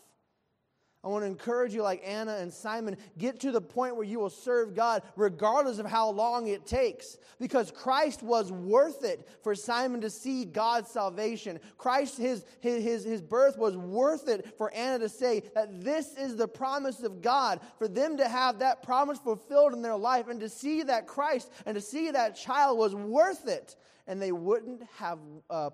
I 1.01 1.07
want 1.07 1.23
to 1.23 1.27
encourage 1.27 1.73
you, 1.73 1.81
like 1.81 2.01
Anna 2.05 2.35
and 2.35 2.51
Simon, 2.51 2.97
get 3.17 3.39
to 3.39 3.51
the 3.53 3.61
point 3.61 3.95
where 3.95 4.03
you 4.03 4.19
will 4.19 4.29
serve 4.29 4.75
God 4.75 5.01
regardless 5.15 5.79
of 5.79 5.85
how 5.85 6.09
long 6.09 6.47
it 6.47 6.65
takes. 6.65 7.17
Because 7.39 7.71
Christ 7.71 8.21
was 8.21 8.51
worth 8.51 9.05
it 9.05 9.25
for 9.41 9.55
Simon 9.55 10.01
to 10.01 10.09
see 10.09 10.43
God's 10.43 10.91
salvation. 10.91 11.61
Christ, 11.77 12.17
his, 12.17 12.43
his, 12.59 13.05
his, 13.05 13.21
birth 13.21 13.57
was 13.57 13.77
worth 13.77 14.27
it 14.27 14.57
for 14.57 14.73
Anna 14.73 14.99
to 14.99 15.07
say 15.07 15.43
that 15.55 15.85
this 15.85 16.17
is 16.17 16.35
the 16.35 16.49
promise 16.49 17.01
of 17.01 17.21
God, 17.21 17.61
for 17.77 17.87
them 17.87 18.17
to 18.17 18.27
have 18.27 18.59
that 18.59 18.83
promise 18.83 19.19
fulfilled 19.19 19.71
in 19.71 19.81
their 19.81 19.95
life 19.95 20.27
and 20.27 20.41
to 20.41 20.49
see 20.49 20.83
that 20.83 21.07
Christ 21.07 21.49
and 21.65 21.75
to 21.75 21.81
see 21.81 22.11
that 22.11 22.35
child 22.35 22.77
was 22.77 22.93
worth 22.93 23.47
it. 23.47 23.77
And 24.05 24.21
they 24.21 24.33
wouldn't 24.33 24.83
have 24.97 25.19
uh, 25.49 25.69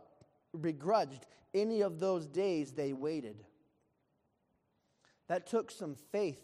begrudged 0.61 1.25
any 1.55 1.81
of 1.81 1.99
those 1.99 2.27
days 2.27 2.73
they 2.73 2.93
waited. 2.93 3.43
That 5.27 5.47
took 5.47 5.71
some 5.71 5.95
faith. 6.11 6.41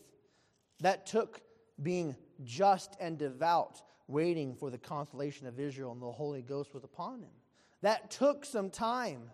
That 0.80 1.06
took 1.06 1.42
being 1.82 2.16
just 2.44 2.96
and 3.00 3.18
devout, 3.18 3.82
waiting 4.08 4.56
for 4.56 4.70
the 4.70 4.78
consolation 4.78 5.48
of 5.48 5.60
Israel, 5.60 5.92
and 5.92 6.02
the 6.02 6.12
Holy 6.12 6.42
Ghost 6.42 6.74
was 6.74 6.84
upon 6.84 7.22
him. 7.22 7.30
That 7.82 8.12
took 8.12 8.46
some 8.46 8.70
time. 8.70 9.30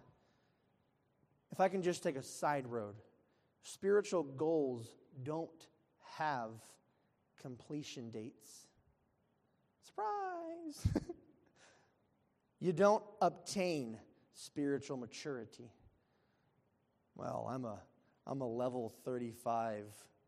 If 1.52 1.60
I 1.60 1.70
can 1.70 1.82
just 1.82 2.04
take 2.04 2.16
a 2.16 2.24
side 2.24 2.68
road, 2.68 2.96
spiritual 3.62 4.24
goals 4.24 4.88
don't 5.24 5.68
have 6.18 6.52
completion 7.42 8.12
dates. 8.12 8.68
Surprise! 9.84 10.88
you 12.60 12.74
don't 12.74 13.04
obtain 13.22 13.98
spiritual 14.34 14.98
maturity. 14.98 15.72
Well, 17.16 17.48
I'm 17.50 17.66
a 17.66 17.80
I'm 18.30 18.42
a 18.42 18.48
level 18.48 18.94
35 19.06 19.86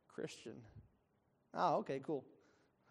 Christian. 0.07 0.53
Oh, 1.53 1.77
okay, 1.79 1.99
cool. 2.01 2.23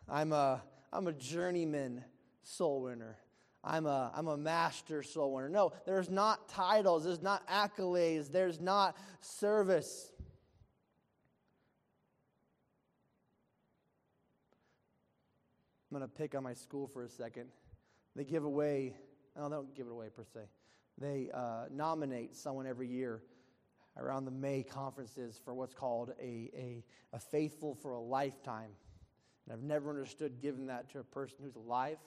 I'm 0.07 0.33
a, 0.33 0.63
I'm 0.93 1.07
a 1.07 1.15
journeyman 1.15 2.05
soul 2.43 2.83
winner. 2.83 3.17
I'm 3.65 3.87
a, 3.87 4.13
I'm 4.15 4.29
a 4.29 4.37
master 4.37 5.03
soul 5.03 5.33
winner. 5.33 5.49
No, 5.49 5.73
there's 5.87 6.11
not 6.11 6.51
titles, 6.51 7.05
there's 7.05 7.23
not 7.23 7.49
accolades, 7.49 8.31
there's 8.31 8.61
not 8.61 8.97
service. 9.23 10.13
I'm 15.91 15.99
going 15.99 16.09
to 16.09 16.15
pick 16.15 16.35
on 16.35 16.43
my 16.43 16.53
school 16.53 16.87
for 16.87 17.03
a 17.03 17.09
second. 17.09 17.47
They 18.15 18.25
give 18.25 18.45
away, 18.45 18.95
no, 19.35 19.49
they 19.49 19.55
don't 19.55 19.75
give 19.75 19.87
it 19.87 19.91
away 19.91 20.09
per 20.15 20.25
se. 20.35 20.41
They 20.99 21.31
uh, 21.33 21.65
nominate 21.71 22.37
someone 22.37 22.67
every 22.67 22.89
year 22.89 23.23
around 23.99 24.25
the 24.25 24.31
May 24.31 24.63
conferences 24.63 25.41
for 25.45 25.55
what's 25.55 25.75
called 25.75 26.13
a, 26.21 26.51
a, 26.55 26.85
a 27.13 27.19
faithful 27.19 27.75
for 27.75 27.93
a 27.93 28.01
lifetime. 28.01 28.71
And 29.45 29.53
I've 29.53 29.63
never 29.63 29.91
understood 29.91 30.41
giving 30.41 30.67
that 30.67 30.91
to 30.93 31.01
a 31.01 31.05
person 31.05 31.39
who's 31.43 31.57
alive 31.57 31.99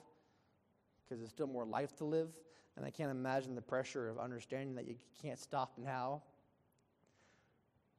because 1.02 1.20
there's 1.20 1.30
still 1.30 1.46
more 1.46 1.64
life 1.64 1.96
to 1.96 2.04
live. 2.04 2.28
And 2.76 2.86
I 2.86 2.90
can't 2.90 3.10
imagine 3.10 3.54
the 3.54 3.62
pressure 3.62 4.08
of 4.08 4.18
understanding 4.18 4.76
that 4.76 4.86
you 4.86 4.96
can't 5.20 5.38
stop 5.38 5.74
now. 5.76 6.22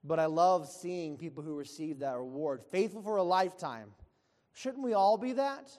But 0.04 0.20
I 0.20 0.26
love 0.26 0.68
seeing 0.68 1.18
people 1.18 1.44
who 1.44 1.56
receive 1.56 2.00
that 2.00 2.18
reward. 2.18 2.64
Faithful 2.72 3.02
for 3.02 3.18
a 3.18 3.24
lifetime. 3.24 3.92
Shouldn't 4.54 4.84
we 4.84 4.94
all 4.94 5.18
be 5.18 5.34
that? 5.34 5.70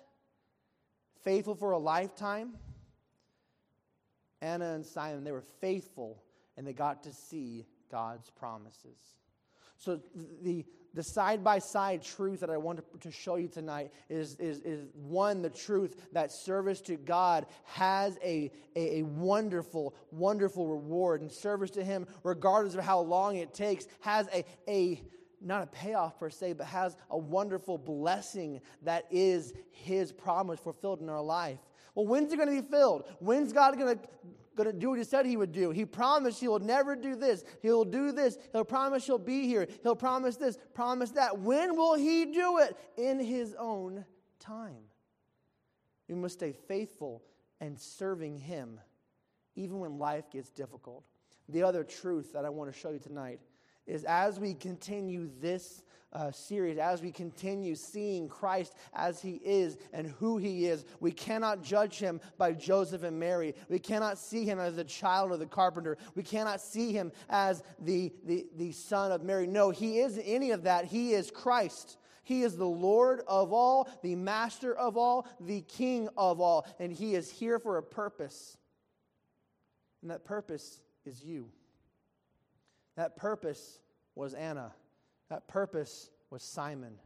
Faithful 1.23 1.55
for 1.55 1.73
a 1.73 1.79
lifetime? 1.79 2.55
Anna 4.41 4.75
and 4.75 4.85
Simon, 4.85 5.25
they 5.25 5.33
were 5.33 5.45
faithful 5.61 6.23
and 6.57 6.67
they 6.67 6.73
got 6.73 7.03
to 7.05 7.13
see 7.13 7.67
God's 7.95 8.29
promises. 8.31 8.99
So, 9.77 10.01
the, 10.43 10.65
the 10.95 11.03
side 11.05 11.45
by 11.45 11.61
side 11.61 12.03
truth 12.03 12.41
that 12.41 12.51
I 12.51 12.57
want 12.57 12.79
to, 12.79 13.09
to 13.09 13.13
show 13.13 13.37
you 13.37 13.47
tonight 13.47 13.93
is, 14.11 14.35
is, 14.41 14.59
is 14.63 14.89
one, 14.95 15.43
the 15.43 15.51
truth 15.51 16.09
that 16.13 16.33
service 16.33 16.81
to 16.83 16.97
God 16.97 17.47
has 17.63 18.19
a, 18.21 18.51
a, 18.75 18.99
a, 18.99 19.03
wonderful, 19.03 19.95
wonderful 20.11 20.67
reward, 20.67 21.21
and 21.21 21.31
service 21.31 21.71
to 21.71 21.85
Him, 21.85 22.05
regardless 22.25 22.75
of 22.75 22.83
how 22.83 22.99
long 22.99 23.37
it 23.37 23.55
takes, 23.55 23.87
has 24.01 24.29
a, 24.35 24.45
a 24.69 25.01
not 25.41 25.63
a 25.63 25.67
payoff 25.67 26.19
per 26.19 26.31
se, 26.31 26.55
but 26.55 26.67
has 26.67 26.97
a 27.11 27.19
wonderful 27.19 27.79
blessing 27.79 28.61
that 28.83 29.05
is 29.13 29.53
His 29.71 30.11
promise 30.11 30.59
fulfilled 30.59 31.01
in 31.01 31.09
our 31.09 31.23
life. 31.23 31.61
Well, 31.95 32.07
when's 32.09 32.33
it 32.33 32.39
going 32.39 32.49
to 32.49 32.61
be 32.61 32.69
filled? 32.69 33.05
When's 33.21 33.53
God 33.53 33.79
going 33.79 33.99
to 33.99 34.05
going 34.57 34.71
to 34.71 34.73
do 34.73 34.91
what 34.91 34.99
he 34.99 35.05
said 35.05 35.27
he 35.27 35.37
would 35.37 35.53
do. 35.53 35.71
He 35.71 35.85
promised 35.85 36.41
he 36.41 36.49
will 36.49 36.59
never 36.59 36.97
do 36.97 37.17
this. 37.17 37.45
He'll 37.63 37.85
do 37.85 38.13
this. 38.13 38.39
He'll 38.53 38.65
promise 38.65 39.07
he'll 39.07 39.19
be 39.19 39.47
here. 39.47 39.67
He'll 39.83 39.97
promise 39.97 40.37
this, 40.37 40.59
promise 40.75 41.11
that. 41.13 41.39
When 41.39 41.77
will 41.77 41.95
he 41.95 42.27
do 42.27 42.59
it? 42.59 42.77
In 42.97 43.19
his 43.19 43.55
own 43.59 44.05
time. 44.39 44.85
We 46.09 46.15
must 46.15 46.35
stay 46.35 46.53
faithful 46.53 47.23
and 47.61 47.79
serving 47.79 48.39
him 48.39 48.81
even 49.57 49.79
when 49.79 49.99
life 49.99 50.31
gets 50.31 50.51
difficult. 50.51 51.05
The 51.49 51.63
other 51.63 51.85
truth 51.85 52.33
that 52.33 52.45
I 52.45 52.51
want 52.51 52.73
to 52.73 52.79
show 52.79 52.91
you 52.91 52.99
tonight 52.99 53.41
is 53.87 54.05
as 54.05 54.41
we 54.41 54.55
continue 54.55 55.31
this 55.41 55.83
uh, 56.15 56.31
series, 56.31 56.79
as 56.79 57.03
we 57.03 57.11
continue 57.11 57.75
seeing 57.75 58.29
Christ 58.29 58.75
as 58.93 59.21
he 59.21 59.41
is 59.45 59.79
and 59.93 60.07
who 60.07 60.39
he 60.39 60.67
is, 60.67 60.85
we 61.01 61.11
cannot 61.11 61.63
judge 61.63 61.99
him 61.99 62.21
by 62.39 62.53
Joseph 62.53 63.03
and 63.03 63.19
Mary. 63.19 63.55
We 63.69 63.79
cannot 63.79 64.19
see 64.19 64.45
him 64.45 64.59
as 64.59 64.77
the 64.77 64.85
child 64.85 65.33
of 65.33 65.41
the 65.41 65.47
carpenter. 65.47 65.99
We 66.15 66.23
cannot 66.23 66.61
see 66.61 66.93
him 66.93 67.13
as 67.29 67.63
the, 67.81 68.13
the, 68.25 68.47
the 68.57 68.73
son 68.73 69.13
of 69.13 69.23
Mary. 69.23 69.47
No, 69.47 69.71
he 69.71 69.99
isn't 69.99 70.23
any 70.23 70.53
of 70.53 70.63
that. 70.65 70.85
He 70.85 71.13
is 71.13 71.31
Christ. 71.31 71.99
He 72.23 72.43
is 72.43 72.57
the 72.57 72.65
Lord 72.65 73.21
of 73.29 73.53
all, 73.53 73.89
the 74.03 74.15
master 74.15 74.75
of 74.75 74.97
all, 74.97 75.29
the 75.41 75.61
king 75.63 76.09
of 76.17 76.41
all, 76.41 76.67
and 76.79 76.91
he 76.91 77.15
is 77.15 77.31
here 77.31 77.59
for 77.59 77.77
a 77.77 77.83
purpose. 77.83 78.57
And 80.01 80.11
that 80.11 80.25
purpose 80.25 80.81
is 81.05 81.23
you. 81.23 81.51
That 82.97 83.17
purpose 83.17 83.81
was 84.15 84.35
Anna. 84.35 84.73
That 85.31 85.49
purpose 85.49 86.11
was 86.31 86.43
Simon. 86.43 86.99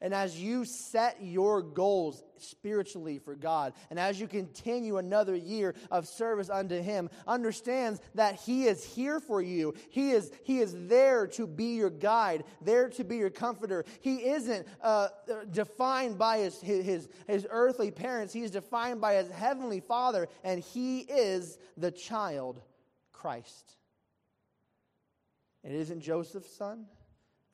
And 0.00 0.12
as 0.12 0.38
you 0.38 0.64
set 0.64 1.16
your 1.22 1.62
goals 1.62 2.22
spiritually 2.36 3.18
for 3.18 3.34
God, 3.34 3.72
and 3.88 3.98
as 3.98 4.20
you 4.20 4.28
continue 4.28 4.98
another 4.98 5.34
year 5.34 5.74
of 5.90 6.06
service 6.06 6.50
unto 6.50 6.80
Him, 6.80 7.08
understands 7.26 8.00
that 8.14 8.34
He 8.34 8.64
is 8.64 8.84
here 8.84 9.20
for 9.20 9.40
you. 9.40 9.74
He 9.88 10.10
is, 10.10 10.30
he 10.44 10.58
is 10.58 10.74
there 10.86 11.26
to 11.28 11.46
be 11.46 11.76
your 11.76 11.90
guide, 11.90 12.44
there 12.60 12.90
to 12.90 13.04
be 13.04 13.16
your 13.16 13.30
comforter. 13.30 13.84
He 14.00 14.16
isn't 14.16 14.66
uh, 14.82 15.08
defined 15.50 16.18
by 16.18 16.38
his, 16.38 16.60
his, 16.60 17.08
his 17.26 17.46
earthly 17.48 17.90
parents, 17.90 18.34
He 18.34 18.42
is 18.42 18.50
defined 18.50 19.00
by 19.00 19.14
His 19.14 19.30
heavenly 19.30 19.80
Father, 19.80 20.28
and 20.44 20.60
He 20.60 21.00
is 21.00 21.58
the 21.76 21.90
child 21.90 22.60
Christ. 23.12 23.76
It 25.64 25.72
isn't 25.72 26.00
Joseph's 26.00 26.54
son, 26.54 26.86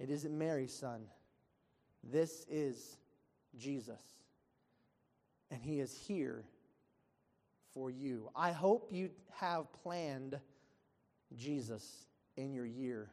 it 0.02 0.10
isn't 0.10 0.36
Mary's 0.36 0.74
son. 0.74 1.02
This 2.02 2.44
is 2.50 2.96
Jesus. 3.56 4.02
And 5.52 5.62
he 5.62 5.78
is 5.78 5.96
here 5.96 6.42
for 7.72 7.88
you. 7.88 8.28
I 8.34 8.50
hope 8.50 8.88
you 8.90 9.10
have 9.36 9.72
planned 9.84 10.40
Jesus 11.36 12.08
in 12.36 12.52
your 12.52 12.66
year. 12.66 13.10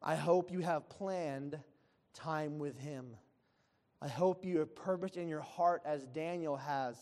I 0.00 0.14
hope 0.14 0.52
you 0.52 0.60
have 0.60 0.88
planned 0.88 1.58
time 2.12 2.60
with 2.60 2.78
him. 2.78 3.16
I 4.00 4.06
hope 4.06 4.44
you 4.44 4.60
have 4.60 4.76
purposed 4.76 5.16
in 5.16 5.26
your 5.26 5.40
heart, 5.40 5.82
as 5.84 6.06
Daniel 6.06 6.56
has, 6.56 6.94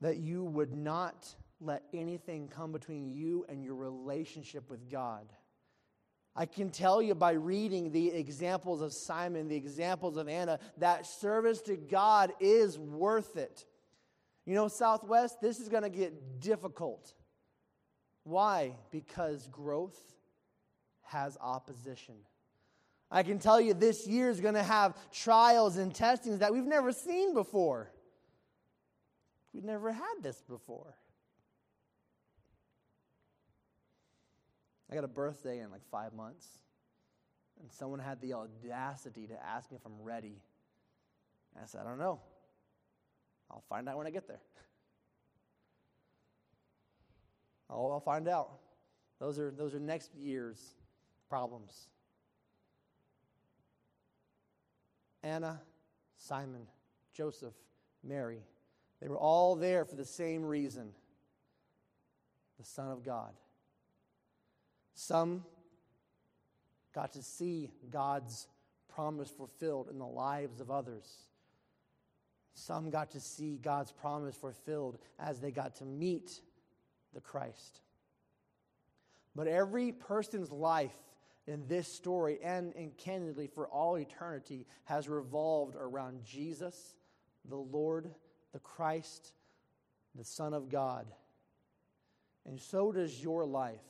that 0.00 0.16
you 0.16 0.42
would 0.42 0.74
not 0.74 1.32
let 1.60 1.84
anything 1.92 2.48
come 2.48 2.72
between 2.72 3.08
you 3.08 3.46
and 3.48 3.62
your 3.62 3.76
relationship 3.76 4.68
with 4.68 4.90
God. 4.90 5.32
I 6.36 6.46
can 6.46 6.70
tell 6.70 7.02
you 7.02 7.14
by 7.14 7.32
reading 7.32 7.90
the 7.90 8.08
examples 8.08 8.80
of 8.80 8.92
Simon, 8.92 9.48
the 9.48 9.56
examples 9.56 10.16
of 10.16 10.28
Anna, 10.28 10.58
that 10.78 11.06
service 11.06 11.60
to 11.62 11.76
God 11.76 12.32
is 12.40 12.78
worth 12.78 13.36
it. 13.36 13.66
You 14.46 14.54
know, 14.54 14.68
Southwest, 14.68 15.40
this 15.40 15.58
is 15.58 15.68
going 15.68 15.82
to 15.82 15.90
get 15.90 16.40
difficult. 16.40 17.12
Why? 18.24 18.76
Because 18.90 19.48
growth 19.48 19.98
has 21.02 21.36
opposition. 21.40 22.14
I 23.10 23.24
can 23.24 23.40
tell 23.40 23.60
you 23.60 23.74
this 23.74 24.06
year 24.06 24.30
is 24.30 24.40
going 24.40 24.54
to 24.54 24.62
have 24.62 24.96
trials 25.10 25.76
and 25.76 25.92
testings 25.92 26.38
that 26.38 26.52
we've 26.52 26.64
never 26.64 26.92
seen 26.92 27.34
before. 27.34 27.90
We've 29.52 29.64
never 29.64 29.90
had 29.90 30.22
this 30.22 30.40
before. 30.48 30.94
I 34.90 34.94
got 34.94 35.04
a 35.04 35.08
birthday 35.08 35.60
in 35.60 35.70
like 35.70 35.82
five 35.90 36.12
months, 36.12 36.46
and 37.60 37.70
someone 37.70 38.00
had 38.00 38.20
the 38.20 38.34
audacity 38.34 39.26
to 39.28 39.44
ask 39.44 39.70
me 39.70 39.76
if 39.76 39.86
I'm 39.86 40.02
ready. 40.02 40.42
And 41.54 41.62
I 41.62 41.66
said, 41.66 41.82
I 41.84 41.88
don't 41.88 41.98
know. 41.98 42.20
I'll 43.50 43.64
find 43.68 43.88
out 43.88 43.96
when 43.96 44.06
I 44.06 44.10
get 44.10 44.26
there. 44.26 44.40
I'll, 47.70 47.90
I'll 47.92 48.00
find 48.00 48.28
out. 48.28 48.50
Those 49.20 49.38
are, 49.38 49.50
those 49.50 49.74
are 49.74 49.80
next 49.80 50.14
year's 50.14 50.74
problems. 51.28 51.88
Anna, 55.22 55.60
Simon, 56.16 56.62
Joseph, 57.12 57.52
Mary, 58.02 58.40
they 59.00 59.08
were 59.08 59.18
all 59.18 59.54
there 59.54 59.84
for 59.84 59.96
the 59.96 60.04
same 60.04 60.42
reason 60.42 60.90
the 62.58 62.64
Son 62.64 62.90
of 62.90 63.04
God. 63.04 63.32
Some 65.00 65.44
got 66.94 67.14
to 67.14 67.22
see 67.22 67.70
God's 67.90 68.46
promise 68.94 69.30
fulfilled 69.30 69.88
in 69.90 69.98
the 69.98 70.06
lives 70.06 70.60
of 70.60 70.70
others. 70.70 71.08
Some 72.52 72.90
got 72.90 73.12
to 73.12 73.20
see 73.20 73.56
God's 73.56 73.92
promise 73.92 74.36
fulfilled 74.36 74.98
as 75.18 75.40
they 75.40 75.52
got 75.52 75.76
to 75.76 75.86
meet 75.86 76.42
the 77.14 77.20
Christ. 77.22 77.80
But 79.34 79.46
every 79.46 79.90
person's 79.90 80.52
life 80.52 80.92
in 81.46 81.66
this 81.66 81.88
story 81.88 82.38
and, 82.44 82.74
and 82.76 82.94
candidly 82.98 83.46
for 83.46 83.68
all 83.68 83.96
eternity 83.96 84.66
has 84.84 85.08
revolved 85.08 85.76
around 85.76 86.26
Jesus, 86.26 86.94
the 87.48 87.56
Lord, 87.56 88.10
the 88.52 88.58
Christ, 88.58 89.32
the 90.14 90.26
Son 90.26 90.52
of 90.52 90.68
God. 90.68 91.06
And 92.44 92.60
so 92.60 92.92
does 92.92 93.22
your 93.22 93.46
life. 93.46 93.80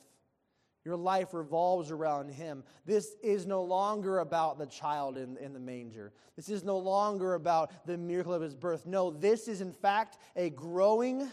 Your 0.83 0.95
life 0.95 1.33
revolves 1.33 1.91
around 1.91 2.29
Him. 2.29 2.63
This 2.85 3.15
is 3.21 3.45
no 3.45 3.63
longer 3.63 4.19
about 4.19 4.57
the 4.57 4.65
child 4.65 5.17
in, 5.17 5.37
in 5.37 5.53
the 5.53 5.59
manger. 5.59 6.11
This 6.35 6.49
is 6.49 6.63
no 6.63 6.77
longer 6.77 7.35
about 7.35 7.85
the 7.85 7.97
miracle 7.97 8.33
of 8.33 8.41
His 8.41 8.55
birth. 8.55 8.85
No, 8.85 9.11
this 9.11 9.47
is 9.47 9.61
in 9.61 9.73
fact 9.73 10.17
a 10.35 10.49
growing 10.49 11.29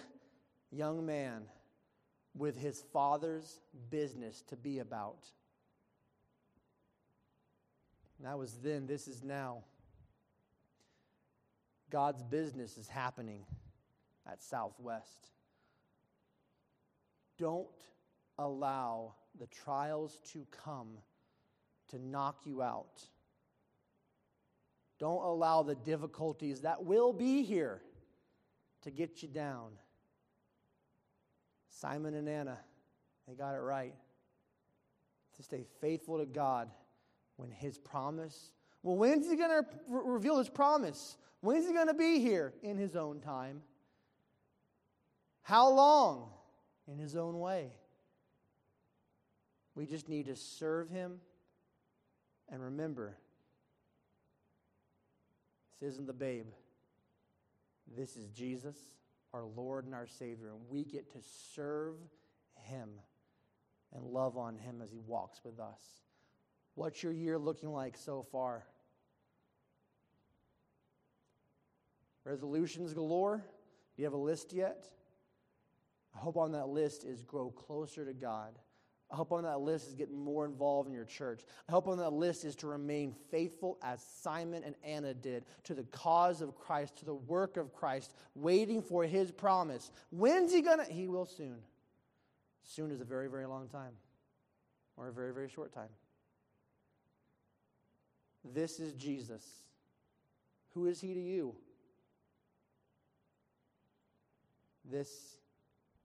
young 0.71 1.07
man 1.07 1.45
with 2.39 2.57
his 2.57 2.85
father's 2.93 3.61
business 3.91 4.43
to 4.49 4.57
be 4.57 4.79
about. 4.79 5.27
That 8.21 8.39
was 8.39 8.59
then, 8.63 8.87
this 8.87 9.07
is 9.07 9.23
now. 9.23 9.65
God's 11.91 12.23
business 12.23 12.77
is 12.77 12.89
happening 12.89 13.45
at 14.31 14.43
Southwest. 14.43 15.29
Don't 17.39 17.69
allow 18.39 19.15
the 19.38 19.47
trials 19.47 20.21
to 20.33 20.47
come 20.64 20.99
to 21.88 21.99
knock 21.99 22.41
you 22.45 22.62
out. 22.62 23.03
Don't 24.99 25.23
allow 25.23 25.62
the 25.62 25.75
difficulties 25.77 26.62
that 26.62 26.85
will 26.85 27.12
be 27.12 27.43
here 27.43 27.83
to 28.83 28.91
get 28.91 29.23
you 29.23 29.29
down. 29.29 29.71
Simon 31.69 32.14
and 32.14 32.29
Anna, 32.29 32.59
they 33.27 33.35
got 33.35 33.55
it 33.55 33.61
right. 33.61 33.95
To 35.37 35.43
stay 35.43 35.64
faithful 35.81 36.19
to 36.19 36.27
God 36.27 36.69
when 37.37 37.51
His 37.51 37.79
promise. 37.79 38.51
Well, 38.83 38.97
when's 38.97 39.29
He 39.29 39.37
going 39.37 39.51
to 39.51 39.69
re- 39.88 40.03
reveal 40.05 40.38
His 40.38 40.49
promise? 40.49 41.17
When's 41.41 41.67
He 41.67 41.73
going 41.73 41.87
to 41.87 41.95
be 41.95 42.19
here? 42.19 42.55
In 42.62 42.77
His 42.77 42.97
own 42.97 43.21
time. 43.21 43.62
How 45.43 45.71
long? 45.71 46.31
In 46.88 46.99
His 46.99 47.14
own 47.14 47.38
way. 47.38 47.71
We 49.79 49.87
just 49.87 50.09
need 50.09 50.27
to 50.27 50.35
serve 50.35 50.91
Him 50.91 51.21
and 52.51 52.61
remember 52.61 53.17
this 55.81 55.93
isn't 55.93 56.09
the 56.09 56.12
babe. 56.12 56.49
This 57.97 58.17
is 58.17 58.27
Jesus, 58.31 58.77
our 59.33 59.45
Lord 59.45 59.85
and 59.85 59.95
our 59.95 60.09
Savior, 60.09 60.49
and 60.49 60.69
we 60.69 60.83
get 60.83 61.12
to 61.12 61.19
serve 61.55 61.95
Him 62.57 62.88
and 63.95 64.05
love 64.05 64.37
on 64.37 64.57
Him 64.57 64.83
as 64.83 64.91
He 64.91 64.99
walks 64.99 65.43
with 65.45 65.61
us. 65.61 65.81
What's 66.75 67.01
your 67.05 67.12
year 67.12 67.38
looking 67.38 67.71
like 67.71 67.97
so 67.97 68.27
far? 68.33 68.64
Resolutions 72.25 72.95
galore? 72.95 73.45
Do 73.95 74.03
you 74.03 74.07
have 74.07 74.12
a 74.12 74.17
list 74.17 74.53
yet? 74.53 74.88
I 76.17 76.19
hope 76.19 76.37
on 76.37 76.51
that 76.51 76.67
list 76.67 77.05
is 77.05 77.23
grow 77.23 77.53
closer 77.53 78.05
to 78.05 78.12
God 78.12 78.59
I 79.11 79.16
hope 79.16 79.33
on 79.33 79.42
that 79.44 79.61
list 79.61 79.88
is 79.88 79.94
getting 79.94 80.23
more 80.23 80.44
involved 80.44 80.87
in 80.87 80.94
your 80.94 81.07
church. 81.07 81.42
I 81.66 81.73
hope 81.73 81.88
on 81.88 81.97
that 81.99 82.12
list 82.12 82.44
is 82.44 82.55
to 82.57 82.66
remain 82.66 83.14
faithful 83.31 83.79
as 83.83 84.03
Simon 84.03 84.62
and 84.64 84.75
Anna 84.85 85.14
did 85.14 85.47
to 85.64 85.75
the 85.75 85.85
cause 85.85 86.42
of 86.42 86.55
Christ, 86.55 86.99
to 86.99 87.07
the 87.07 87.14
work 87.14 87.57
of 87.57 87.73
Christ, 87.73 88.14
waiting 88.35 88.83
for 88.83 89.05
his 89.05 89.31
promise. 89.31 89.90
When's 90.11 90.53
he 90.53 90.61
going 90.61 90.85
to? 90.85 90.92
He 90.92 91.09
will 91.09 91.25
soon. 91.25 91.57
Soon 92.64 92.90
is 92.90 93.01
a 93.01 93.05
very, 93.05 93.29
very 93.31 93.47
long 93.47 93.68
time, 93.68 93.92
or 94.99 95.09
a 95.09 95.12
very, 95.12 95.33
very 95.33 95.49
short 95.49 95.73
time. 95.73 95.88
This 98.44 98.79
is 98.79 98.92
Jesus. 98.92 99.42
Who 100.75 100.87
is 100.87 101.01
he 101.01 101.14
to 101.14 101.21
you? 101.21 101.55
This 104.85 105.38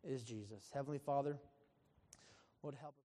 is 0.05 0.23
Jesus. 0.23 0.69
Heavenly 0.73 0.99
Father, 0.99 1.37
would 2.63 2.76
help 2.76 2.95